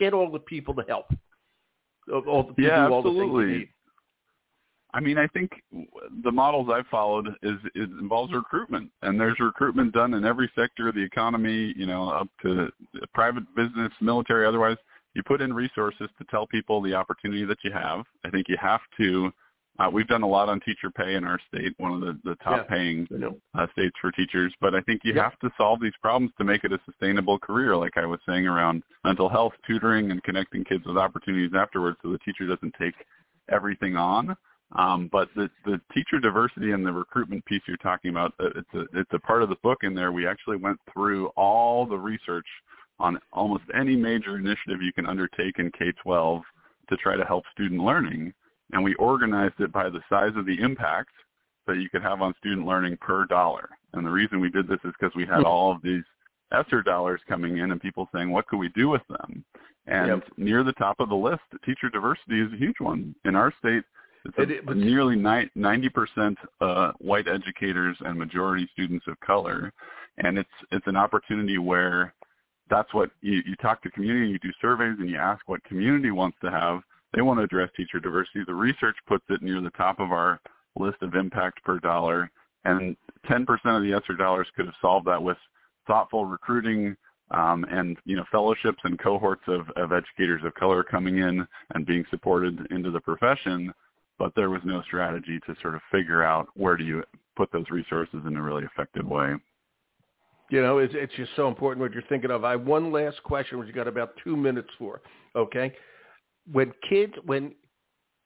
get 0.00 0.12
all 0.12 0.30
the 0.30 0.40
people 0.40 0.74
to 0.74 0.82
help? 0.88 1.06
All 2.12 2.42
the, 2.42 2.54
to 2.54 2.62
Yeah, 2.62 2.86
do 2.86 2.92
all 2.92 3.02
the 3.02 3.10
things 3.10 3.18
you 3.18 3.22
absolutely. 3.22 3.70
I 4.94 5.00
mean, 5.00 5.18
I 5.18 5.26
think 5.28 5.50
the 6.24 6.32
models 6.32 6.68
I've 6.72 6.86
followed 6.86 7.28
is 7.42 7.56
it 7.74 7.90
involves 8.00 8.32
recruitment, 8.32 8.90
and 9.02 9.20
there's 9.20 9.38
recruitment 9.38 9.92
done 9.92 10.14
in 10.14 10.24
every 10.24 10.50
sector 10.54 10.88
of 10.88 10.94
the 10.94 11.02
economy. 11.02 11.74
You 11.76 11.86
know, 11.86 12.08
up 12.10 12.28
to 12.42 12.70
private 13.14 13.44
business, 13.54 13.92
military, 14.00 14.46
otherwise. 14.46 14.76
You 15.14 15.22
put 15.24 15.40
in 15.40 15.52
resources 15.52 16.08
to 16.18 16.24
tell 16.30 16.46
people 16.46 16.80
the 16.80 16.94
opportunity 16.94 17.44
that 17.44 17.58
you 17.64 17.72
have. 17.72 18.04
I 18.24 18.30
think 18.30 18.46
you 18.48 18.56
have 18.60 18.80
to. 18.98 19.32
Uh, 19.78 19.88
we've 19.92 20.08
done 20.08 20.22
a 20.22 20.26
lot 20.28 20.48
on 20.48 20.58
teacher 20.60 20.90
pay 20.90 21.14
in 21.14 21.24
our 21.24 21.38
state, 21.48 21.72
one 21.78 21.92
of 21.92 22.00
the, 22.00 22.18
the 22.24 22.34
top 22.36 22.58
Yeah. 22.68 22.74
paying 22.76 23.08
uh, 23.54 23.66
states 23.72 23.94
for 24.00 24.10
teachers. 24.12 24.52
But 24.60 24.74
I 24.74 24.80
think 24.82 25.02
you 25.04 25.14
Yep. 25.14 25.22
have 25.22 25.38
to 25.40 25.50
solve 25.56 25.80
these 25.80 25.92
problems 26.02 26.32
to 26.38 26.44
make 26.44 26.64
it 26.64 26.72
a 26.72 26.80
sustainable 26.84 27.38
career, 27.38 27.76
like 27.76 27.96
I 27.96 28.04
was 28.04 28.20
saying 28.28 28.46
around 28.46 28.82
mental 29.04 29.28
health, 29.28 29.52
tutoring, 29.66 30.10
and 30.10 30.22
connecting 30.24 30.64
kids 30.64 30.84
with 30.84 30.96
opportunities 30.96 31.52
afterwards, 31.54 31.96
so 32.02 32.10
the 32.10 32.18
teacher 32.18 32.46
doesn't 32.46 32.74
take 32.80 32.94
everything 33.50 33.96
on. 33.96 34.36
Um, 34.76 35.08
but 35.10 35.28
the 35.34 35.48
the 35.64 35.80
teacher 35.94 36.18
diversity 36.20 36.72
and 36.72 36.84
the 36.84 36.92
recruitment 36.92 37.44
piece 37.46 37.62
you're 37.66 37.78
talking 37.78 38.10
about, 38.10 38.34
uh, 38.38 38.48
it's 38.56 38.74
a 38.74 38.98
it's 38.98 39.12
a 39.12 39.18
part 39.18 39.42
of 39.42 39.48
the 39.48 39.56
book 39.62 39.78
in 39.82 39.94
there. 39.94 40.12
We 40.12 40.26
actually 40.26 40.58
went 40.58 40.78
through 40.92 41.28
all 41.28 41.86
the 41.86 41.96
research 41.96 42.46
on 43.00 43.18
almost 43.32 43.64
any 43.74 43.96
major 43.96 44.36
initiative 44.36 44.82
you 44.82 44.92
can 44.92 45.06
undertake 45.06 45.58
in 45.58 45.70
K-12 45.78 46.42
to 46.90 46.96
try 46.96 47.16
to 47.16 47.24
help 47.24 47.44
student 47.52 47.80
learning, 47.82 48.34
and 48.72 48.82
we 48.82 48.94
organized 48.96 49.60
it 49.60 49.72
by 49.72 49.88
the 49.88 50.00
size 50.10 50.32
of 50.36 50.44
the 50.44 50.60
impact 50.60 51.10
that 51.66 51.76
you 51.76 51.88
could 51.88 52.02
have 52.02 52.20
on 52.20 52.34
student 52.38 52.66
learning 52.66 52.96
per 53.00 53.24
dollar. 53.26 53.68
And 53.92 54.04
the 54.04 54.10
reason 54.10 54.40
we 54.40 54.50
did 54.50 54.66
this 54.66 54.80
is 54.84 54.92
because 54.98 55.14
we 55.14 55.26
had 55.26 55.44
all 55.44 55.70
of 55.70 55.80
these 55.82 56.02
ESSER 56.52 56.82
dollars 56.82 57.20
coming 57.28 57.58
in 57.58 57.70
and 57.70 57.80
people 57.80 58.08
saying, 58.12 58.30
what 58.30 58.46
could 58.48 58.58
we 58.58 58.70
do 58.70 58.88
with 58.88 59.02
them? 59.08 59.44
And 59.86 60.08
Yep. 60.08 60.24
near 60.36 60.64
the 60.64 60.72
top 60.72 60.98
of 60.98 61.08
the 61.08 61.14
list, 61.14 61.42
teacher 61.64 61.88
diversity 61.90 62.40
is 62.40 62.52
a 62.52 62.56
huge 62.56 62.80
one. 62.80 63.14
In 63.24 63.36
our 63.36 63.52
state, 63.58 63.84
it's 64.28 64.38
It- 64.38 64.50
it 64.50 64.76
nearly 64.76 65.16
90% 65.16 66.36
uh, 66.60 66.92
white 66.98 67.28
educators 67.28 67.96
and 68.00 68.18
majority 68.18 68.68
students 68.72 69.06
of 69.06 69.18
color. 69.20 69.72
And 70.18 70.38
it's 70.38 70.50
it's 70.70 70.86
an 70.86 70.96
opportunity 70.96 71.58
where 71.58 72.14
that's 72.68 72.92
what 72.92 73.10
you, 73.20 73.42
you 73.46 73.56
talk 73.56 73.82
to 73.82 73.90
community, 73.90 74.30
you 74.30 74.38
do 74.38 74.52
surveys, 74.60 74.98
and 74.98 75.08
you 75.08 75.16
ask 75.16 75.48
what 75.48 75.62
community 75.64 76.10
wants 76.10 76.36
to 76.42 76.50
have. 76.50 76.82
They 77.14 77.22
want 77.22 77.38
to 77.40 77.44
address 77.44 77.70
teacher 77.76 78.00
diversity. 78.00 78.44
The 78.46 78.54
research 78.54 78.96
puts 79.06 79.24
it 79.30 79.42
near 79.42 79.60
the 79.60 79.70
top 79.70 80.00
of 80.00 80.12
our 80.12 80.40
list 80.76 80.98
of 81.02 81.14
impact 81.14 81.62
per 81.64 81.78
dollar, 81.78 82.30
and 82.64 82.96
10% 83.26 83.48
of 83.76 83.82
the 83.82 83.92
ESSER 83.94 84.14
dollars 84.16 84.46
could 84.54 84.66
have 84.66 84.74
solved 84.80 85.06
that 85.06 85.22
with 85.22 85.38
thoughtful 85.86 86.26
recruiting 86.26 86.96
um, 87.30 87.64
and 87.70 87.96
you 88.04 88.16
know 88.16 88.24
fellowships 88.30 88.78
and 88.84 88.98
cohorts 88.98 89.42
of, 89.48 89.68
of 89.76 89.92
educators 89.92 90.42
of 90.44 90.54
color 90.54 90.82
coming 90.82 91.18
in 91.18 91.46
and 91.74 91.86
being 91.86 92.04
supported 92.10 92.66
into 92.70 92.90
the 92.90 93.00
profession. 93.00 93.72
But 94.18 94.32
there 94.34 94.50
was 94.50 94.60
no 94.64 94.82
strategy 94.82 95.38
to 95.46 95.54
sort 95.62 95.74
of 95.74 95.80
figure 95.92 96.24
out 96.24 96.48
where 96.54 96.76
do 96.76 96.84
you 96.84 97.02
put 97.38 97.50
those 97.52 97.70
resources 97.70 98.20
in 98.26 98.36
a 98.36 98.42
really 98.42 98.64
effective 98.64 99.06
way. 99.06 99.34
You 100.50 100.60
know, 100.60 100.78
it's, 100.78 100.94
it's 100.96 101.14
just 101.14 101.30
so 101.36 101.46
important 101.46 101.80
what 101.80 101.92
you're 101.92 102.02
thinking 102.08 102.30
of. 102.30 102.44
I 102.44 102.52
have 102.52 102.66
one 102.66 102.90
last 102.90 103.22
question, 103.22 103.58
which 103.58 103.68
you 103.68 103.74
got 103.74 103.86
about 103.86 104.14
two 104.24 104.36
minutes 104.36 104.68
for. 104.76 105.00
Okay, 105.36 105.72
when 106.50 106.72
kids, 106.88 107.12
when 107.24 107.54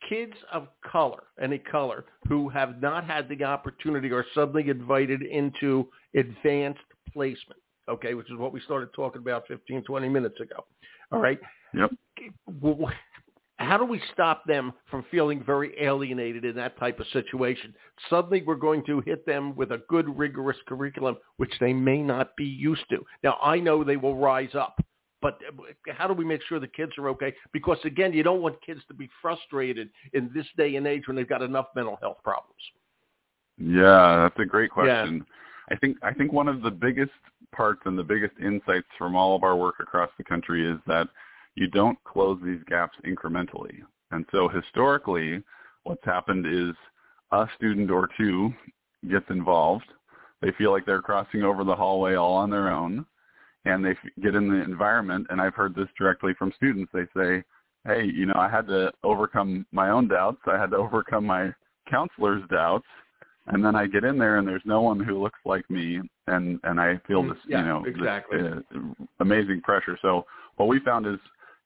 kids 0.08 0.32
of 0.52 0.68
color, 0.90 1.24
any 1.40 1.58
color, 1.58 2.04
who 2.28 2.48
have 2.48 2.80
not 2.80 3.04
had 3.04 3.28
the 3.28 3.44
opportunity 3.44 4.10
or 4.10 4.24
suddenly 4.34 4.68
invited 4.70 5.22
into 5.22 5.88
advanced 6.16 6.80
placement, 7.12 7.60
okay, 7.88 8.14
which 8.14 8.30
is 8.30 8.38
what 8.38 8.52
we 8.52 8.60
started 8.60 8.88
talking 8.94 9.20
about 9.20 9.46
15, 9.48 9.82
20 9.82 10.08
minutes 10.08 10.40
ago. 10.40 10.64
All 11.10 11.20
right. 11.20 11.38
Yep. 11.74 11.90
How 13.72 13.78
do 13.78 13.86
we 13.86 14.02
stop 14.12 14.44
them 14.44 14.74
from 14.90 15.02
feeling 15.10 15.42
very 15.42 15.74
alienated 15.80 16.44
in 16.44 16.54
that 16.56 16.78
type 16.78 17.00
of 17.00 17.06
situation? 17.10 17.74
Suddenly 18.10 18.42
we're 18.46 18.54
going 18.54 18.84
to 18.84 19.00
hit 19.00 19.24
them 19.24 19.56
with 19.56 19.72
a 19.72 19.80
good, 19.88 20.14
rigorous 20.14 20.58
curriculum, 20.68 21.16
which 21.38 21.54
they 21.58 21.72
may 21.72 22.02
not 22.02 22.36
be 22.36 22.44
used 22.44 22.84
to. 22.90 23.02
Now, 23.24 23.38
I 23.42 23.60
know 23.60 23.82
they 23.82 23.96
will 23.96 24.14
rise 24.14 24.54
up, 24.54 24.78
but 25.22 25.40
uh, 25.48 25.92
how 25.94 26.06
do 26.06 26.12
we 26.12 26.22
make 26.22 26.42
sure 26.46 26.60
the 26.60 26.66
kids 26.66 26.92
are 26.98 27.08
okay? 27.08 27.32
Because, 27.54 27.78
again, 27.84 28.12
you 28.12 28.22
don't 28.22 28.42
want 28.42 28.60
kids 28.60 28.82
to 28.88 28.94
be 28.94 29.08
frustrated 29.22 29.88
in 30.12 30.30
this 30.34 30.46
day 30.58 30.76
and 30.76 30.86
age 30.86 31.04
when 31.06 31.16
they've 31.16 31.26
got 31.26 31.40
enough 31.40 31.68
mental 31.74 31.96
health 32.02 32.18
problems. 32.22 32.60
Yeah, 33.56 34.28
that's 34.28 34.38
a 34.38 34.44
great 34.44 34.70
question. 34.70 35.24
I 35.70 35.76
think 35.76 35.96
I 36.02 36.12
think 36.12 36.30
one 36.30 36.48
of 36.48 36.60
the 36.60 36.70
biggest 36.70 37.12
parts 37.54 37.80
and 37.86 37.98
the 37.98 38.04
biggest 38.04 38.34
insights 38.38 38.88
from 38.98 39.16
all 39.16 39.34
of 39.34 39.42
our 39.42 39.56
work 39.56 39.76
across 39.80 40.10
the 40.18 40.24
country 40.24 40.70
is 40.70 40.78
that 40.86 41.08
you 41.54 41.68
don't 41.68 42.02
close 42.04 42.38
these 42.44 42.62
gaps 42.68 42.96
incrementally. 43.06 43.80
And 44.10 44.24
so 44.30 44.48
historically, 44.48 45.42
what's 45.84 46.04
happened 46.04 46.46
is 46.46 46.74
a 47.32 47.46
student 47.56 47.90
or 47.90 48.08
two 48.16 48.52
gets 49.10 49.26
involved. 49.30 49.84
They 50.40 50.52
feel 50.58 50.70
like 50.72 50.86
they're 50.86 51.02
crossing 51.02 51.42
over 51.42 51.64
the 51.64 51.74
hallway 51.74 52.14
all 52.14 52.34
on 52.34 52.50
their 52.50 52.70
own, 52.70 53.06
and 53.64 53.84
they 53.84 53.94
get 54.22 54.34
in 54.34 54.48
the 54.48 54.62
environment. 54.62 55.26
And 55.30 55.40
I've 55.40 55.54
heard 55.54 55.74
this 55.74 55.88
directly 55.96 56.32
from 56.38 56.52
students. 56.56 56.90
They 56.92 57.06
say, 57.16 57.44
"Hey, 57.86 58.04
you 58.04 58.26
know, 58.26 58.34
I 58.36 58.48
had 58.48 58.66
to 58.68 58.92
overcome 59.02 59.66
my 59.72 59.90
own 59.90 60.08
doubts. 60.08 60.40
I 60.46 60.58
had 60.58 60.70
to 60.70 60.76
overcome 60.76 61.24
my 61.26 61.54
counselor's 61.88 62.46
doubts." 62.48 62.86
and 63.48 63.64
then 63.64 63.74
I 63.74 63.86
get 63.86 64.04
in 64.04 64.18
there 64.18 64.38
and 64.38 64.46
there's 64.46 64.62
no 64.64 64.80
one 64.80 65.00
who 65.00 65.20
looks 65.20 65.38
like 65.44 65.68
me, 65.70 66.00
and 66.26 66.60
and 66.64 66.80
I 66.80 67.00
feel 67.06 67.22
Mm, 67.22 67.30
this, 67.30 67.38
yeah, 67.48 67.58
you 67.58 67.66
know, 67.66 67.84
this, 67.84 68.64
uh, 68.74 69.04
amazing 69.20 69.60
pressure. 69.62 69.98
So 70.00 70.24
what 70.56 70.68
we 70.68 70.78
found 70.80 71.06
is 71.06 71.18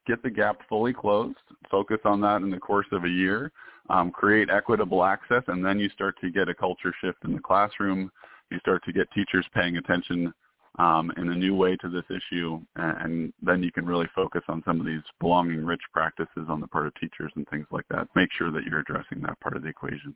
get 0.07 0.23
the 0.23 0.31
gap 0.31 0.61
fully 0.69 0.93
closed, 0.93 1.37
focus 1.71 1.99
on 2.05 2.21
that 2.23 2.43
in 2.43 2.51
the 2.51 2.59
course 2.59 2.87
of 2.93 3.05
a 3.05 3.09
year, 3.09 3.53
um, 3.91 4.11
create 4.11 4.51
equitable 4.51 5.05
access, 5.05 5.43
and 5.49 5.65
then 5.65 5.79
you 5.79 5.89
start 5.91 6.17
to 6.21 6.31
get 6.31 6.49
a 6.49 6.55
culture 6.55 6.95
shift 7.01 7.19
in 7.25 7.33
the 7.33 7.41
classroom. 7.41 8.11
You 8.51 8.59
start 8.59 8.85
to 8.85 8.93
get 8.93 9.11
teachers 9.13 9.47
paying 9.55 9.77
attention 9.77 10.33
um, 10.79 11.11
in 11.17 11.31
a 11.31 11.35
new 11.35 11.55
way 11.55 11.77
to 11.77 11.89
this 11.89 12.05
issue, 12.11 12.61
and, 12.77 13.33
then 13.43 13.63
you 13.63 13.73
can 13.73 13.87
really 13.87 14.09
focus 14.15 14.43
on 14.49 14.63
some 14.67 14.81
of 14.81 14.87
these 14.87 15.03
belonging 15.21 15.65
rich 15.65 15.81
practices 15.93 16.47
on 16.49 16.61
the 16.61 16.67
part 16.67 16.87
of 16.87 16.95
teachers 16.97 17.33
and 17.37 17.47
things 17.49 17.67
like 17.71 17.85
that. 17.91 18.09
Make 18.15 18.29
sure 18.37 18.51
that 18.51 18.65
you're 18.65 18.81
addressing 18.81 19.21
that 19.23 19.39
part 19.41 19.57
of 19.57 19.63
the 19.63 19.69
equation. 19.69 20.15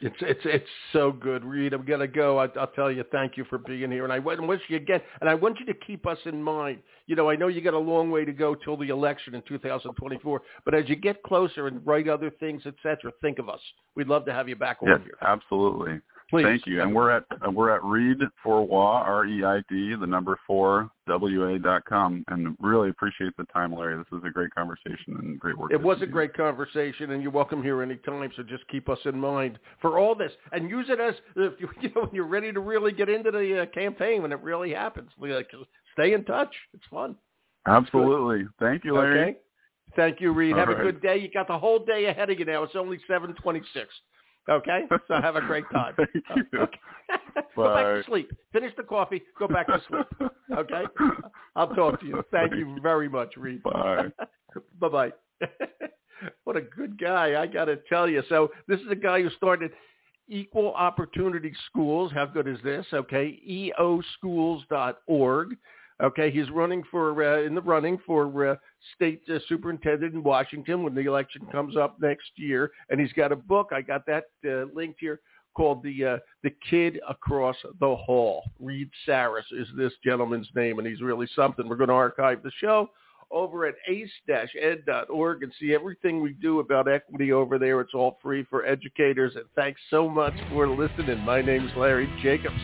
It's 0.00 0.16
it's 0.20 0.40
it's 0.44 0.68
so 0.92 1.12
good, 1.12 1.44
Reid. 1.44 1.72
I'm 1.72 1.84
gonna 1.84 2.06
go. 2.06 2.38
I, 2.38 2.46
will 2.46 2.66
tell 2.68 2.90
you, 2.90 3.04
thank 3.10 3.36
you 3.36 3.44
for 3.44 3.58
being 3.58 3.90
here, 3.90 4.04
and 4.04 4.12
I 4.12 4.18
wish 4.18 4.60
you 4.68 4.76
again. 4.76 5.00
And 5.20 5.30
I 5.30 5.34
want 5.34 5.58
you 5.58 5.66
to 5.66 5.74
keep 5.74 6.06
us 6.06 6.18
in 6.26 6.42
mind. 6.42 6.80
You 7.06 7.16
know, 7.16 7.30
I 7.30 7.36
know 7.36 7.48
you 7.48 7.60
got 7.60 7.74
a 7.74 7.78
long 7.78 8.10
way 8.10 8.24
to 8.24 8.32
go 8.32 8.54
till 8.54 8.76
the 8.76 8.88
election 8.88 9.34
in 9.34 9.42
2024, 9.48 10.42
but 10.64 10.74
as 10.74 10.88
you 10.88 10.96
get 10.96 11.22
closer 11.22 11.66
and 11.68 11.84
write 11.86 12.08
other 12.08 12.30
things, 12.30 12.62
etc., 12.66 13.12
think 13.22 13.38
of 13.38 13.48
us. 13.48 13.60
We'd 13.94 14.08
love 14.08 14.24
to 14.26 14.32
have 14.32 14.48
you 14.48 14.56
back 14.56 14.78
on 14.82 14.88
here. 15.02 15.16
Absolutely. 15.22 16.00
Please. 16.28 16.44
Thank 16.44 16.66
you. 16.66 16.82
And 16.82 16.92
we're 16.92 17.10
at 17.10 17.24
we're 17.52 17.70
at 17.70 17.84
Reid 17.84 18.18
for 18.42 18.66
WA 18.66 19.00
R 19.02 19.26
E 19.26 19.44
I 19.44 19.62
D 19.68 19.94
the 19.94 20.06
number 20.06 20.36
four 20.44 20.90
W 21.06 21.54
A 21.54 21.58
dot 21.58 21.84
com 21.84 22.24
and 22.28 22.56
really 22.60 22.90
appreciate 22.90 23.36
the 23.36 23.44
time, 23.44 23.72
Larry. 23.72 23.96
This 23.96 24.10
was 24.10 24.22
a 24.26 24.30
great 24.30 24.52
conversation 24.52 25.16
and 25.18 25.38
great 25.38 25.56
work. 25.56 25.72
It 25.72 25.80
was 25.80 26.02
a 26.02 26.06
great 26.06 26.34
conversation, 26.34 27.12
and 27.12 27.22
you're 27.22 27.30
welcome 27.30 27.62
here 27.62 27.80
anytime. 27.80 28.32
So 28.36 28.42
just 28.42 28.66
keep 28.66 28.88
us 28.88 28.98
in 29.04 29.18
mind 29.18 29.60
for 29.80 30.00
all 30.00 30.16
this 30.16 30.32
and 30.50 30.68
use 30.68 30.86
it 30.88 30.98
as 30.98 31.14
if 31.36 31.60
you, 31.60 31.68
you 31.80 31.90
know 31.94 32.02
when 32.02 32.14
you're 32.14 32.26
ready 32.26 32.52
to 32.52 32.60
really 32.60 32.90
get 32.90 33.08
into 33.08 33.30
the 33.30 33.62
uh, 33.62 33.66
campaign 33.66 34.22
when 34.22 34.32
it 34.32 34.40
really 34.40 34.72
happens. 34.72 35.10
Like, 35.18 35.48
stay 35.92 36.12
in 36.12 36.24
touch. 36.24 36.54
It's 36.74 36.84
fun. 36.90 37.14
Absolutely. 37.68 38.46
Thank 38.58 38.84
you, 38.84 38.94
Larry. 38.94 39.20
Okay. 39.22 39.38
Thank 39.94 40.20
you, 40.20 40.32
Reid. 40.32 40.54
All 40.54 40.58
Have 40.58 40.68
right. 40.68 40.80
a 40.80 40.82
good 40.82 41.00
day. 41.00 41.18
You 41.18 41.30
got 41.30 41.46
the 41.46 41.58
whole 41.58 41.84
day 41.84 42.06
ahead 42.06 42.30
of 42.30 42.38
you 42.38 42.44
now. 42.44 42.64
It's 42.64 42.74
only 42.74 42.98
seven 43.06 43.32
twenty-six. 43.34 43.88
Okay, 44.48 44.82
so 45.08 45.20
have 45.20 45.36
a 45.36 45.40
great 45.40 45.64
time. 45.72 45.94
Thank 45.96 46.46
you. 46.52 46.60
Okay. 46.60 46.78
go 47.56 47.74
back 47.74 47.84
to 47.84 48.02
sleep. 48.06 48.30
Finish 48.52 48.72
the 48.76 48.84
coffee. 48.84 49.22
Go 49.38 49.48
back 49.48 49.66
to 49.66 49.82
sleep. 49.88 50.30
Okay. 50.56 50.84
I'll 51.56 51.74
talk 51.74 52.00
to 52.00 52.06
you. 52.06 52.22
Thank 52.30 52.54
you 52.54 52.78
very 52.82 53.08
much, 53.08 53.36
Reid. 53.36 53.62
Bye. 53.62 54.06
bye 54.80 54.88
bye. 54.88 55.12
what 56.44 56.56
a 56.56 56.62
good 56.62 56.98
guy, 56.98 57.40
I 57.40 57.46
got 57.46 57.66
to 57.66 57.76
tell 57.88 58.08
you. 58.08 58.22
So 58.28 58.50
this 58.68 58.80
is 58.80 58.86
a 58.90 58.96
guy 58.96 59.22
who 59.22 59.30
started 59.30 59.70
Equal 60.28 60.74
Opportunity 60.74 61.52
Schools. 61.66 62.10
How 62.12 62.26
good 62.26 62.48
is 62.48 62.58
this? 62.64 62.84
Okay, 62.92 63.38
eoschools.org. 63.48 65.56
Okay, 66.02 66.30
he's 66.30 66.50
running 66.50 66.82
for 66.90 67.22
uh, 67.24 67.42
in 67.42 67.54
the 67.54 67.62
running 67.62 67.98
for 68.06 68.50
uh, 68.50 68.56
state 68.94 69.22
uh, 69.32 69.38
superintendent 69.48 70.14
in 70.14 70.22
Washington 70.22 70.82
when 70.82 70.94
the 70.94 71.00
election 71.00 71.46
comes 71.50 71.76
up 71.76 71.96
next 72.00 72.30
year, 72.36 72.70
and 72.90 73.00
he's 73.00 73.12
got 73.14 73.32
a 73.32 73.36
book. 73.36 73.70
I 73.72 73.80
got 73.80 74.04
that 74.06 74.24
uh, 74.46 74.66
linked 74.74 75.00
here 75.00 75.20
called 75.56 75.82
the 75.82 76.04
uh, 76.04 76.16
the 76.42 76.54
Kid 76.68 77.00
Across 77.08 77.56
the 77.80 77.96
Hall. 77.96 78.44
Reid 78.60 78.90
Saaris 79.08 79.50
is 79.52 79.68
this 79.74 79.92
gentleman's 80.04 80.48
name, 80.54 80.78
and 80.78 80.86
he's 80.86 81.00
really 81.00 81.28
something. 81.34 81.66
We're 81.66 81.76
going 81.76 81.88
to 81.88 81.94
archive 81.94 82.42
the 82.42 82.52
show 82.60 82.90
over 83.30 83.66
at 83.66 83.74
ace-ed.org 83.88 85.42
and 85.42 85.52
see 85.58 85.74
everything 85.74 86.20
we 86.20 86.34
do 86.34 86.60
about 86.60 86.88
equity 86.88 87.32
over 87.32 87.58
there. 87.58 87.80
It's 87.80 87.94
all 87.94 88.18
free 88.22 88.44
for 88.48 88.64
educators. 88.64 89.34
And 89.34 89.46
thanks 89.56 89.80
so 89.90 90.08
much 90.08 90.34
for 90.50 90.68
listening. 90.68 91.18
My 91.20 91.42
name's 91.42 91.72
Larry 91.76 92.08
Jacobs. 92.22 92.60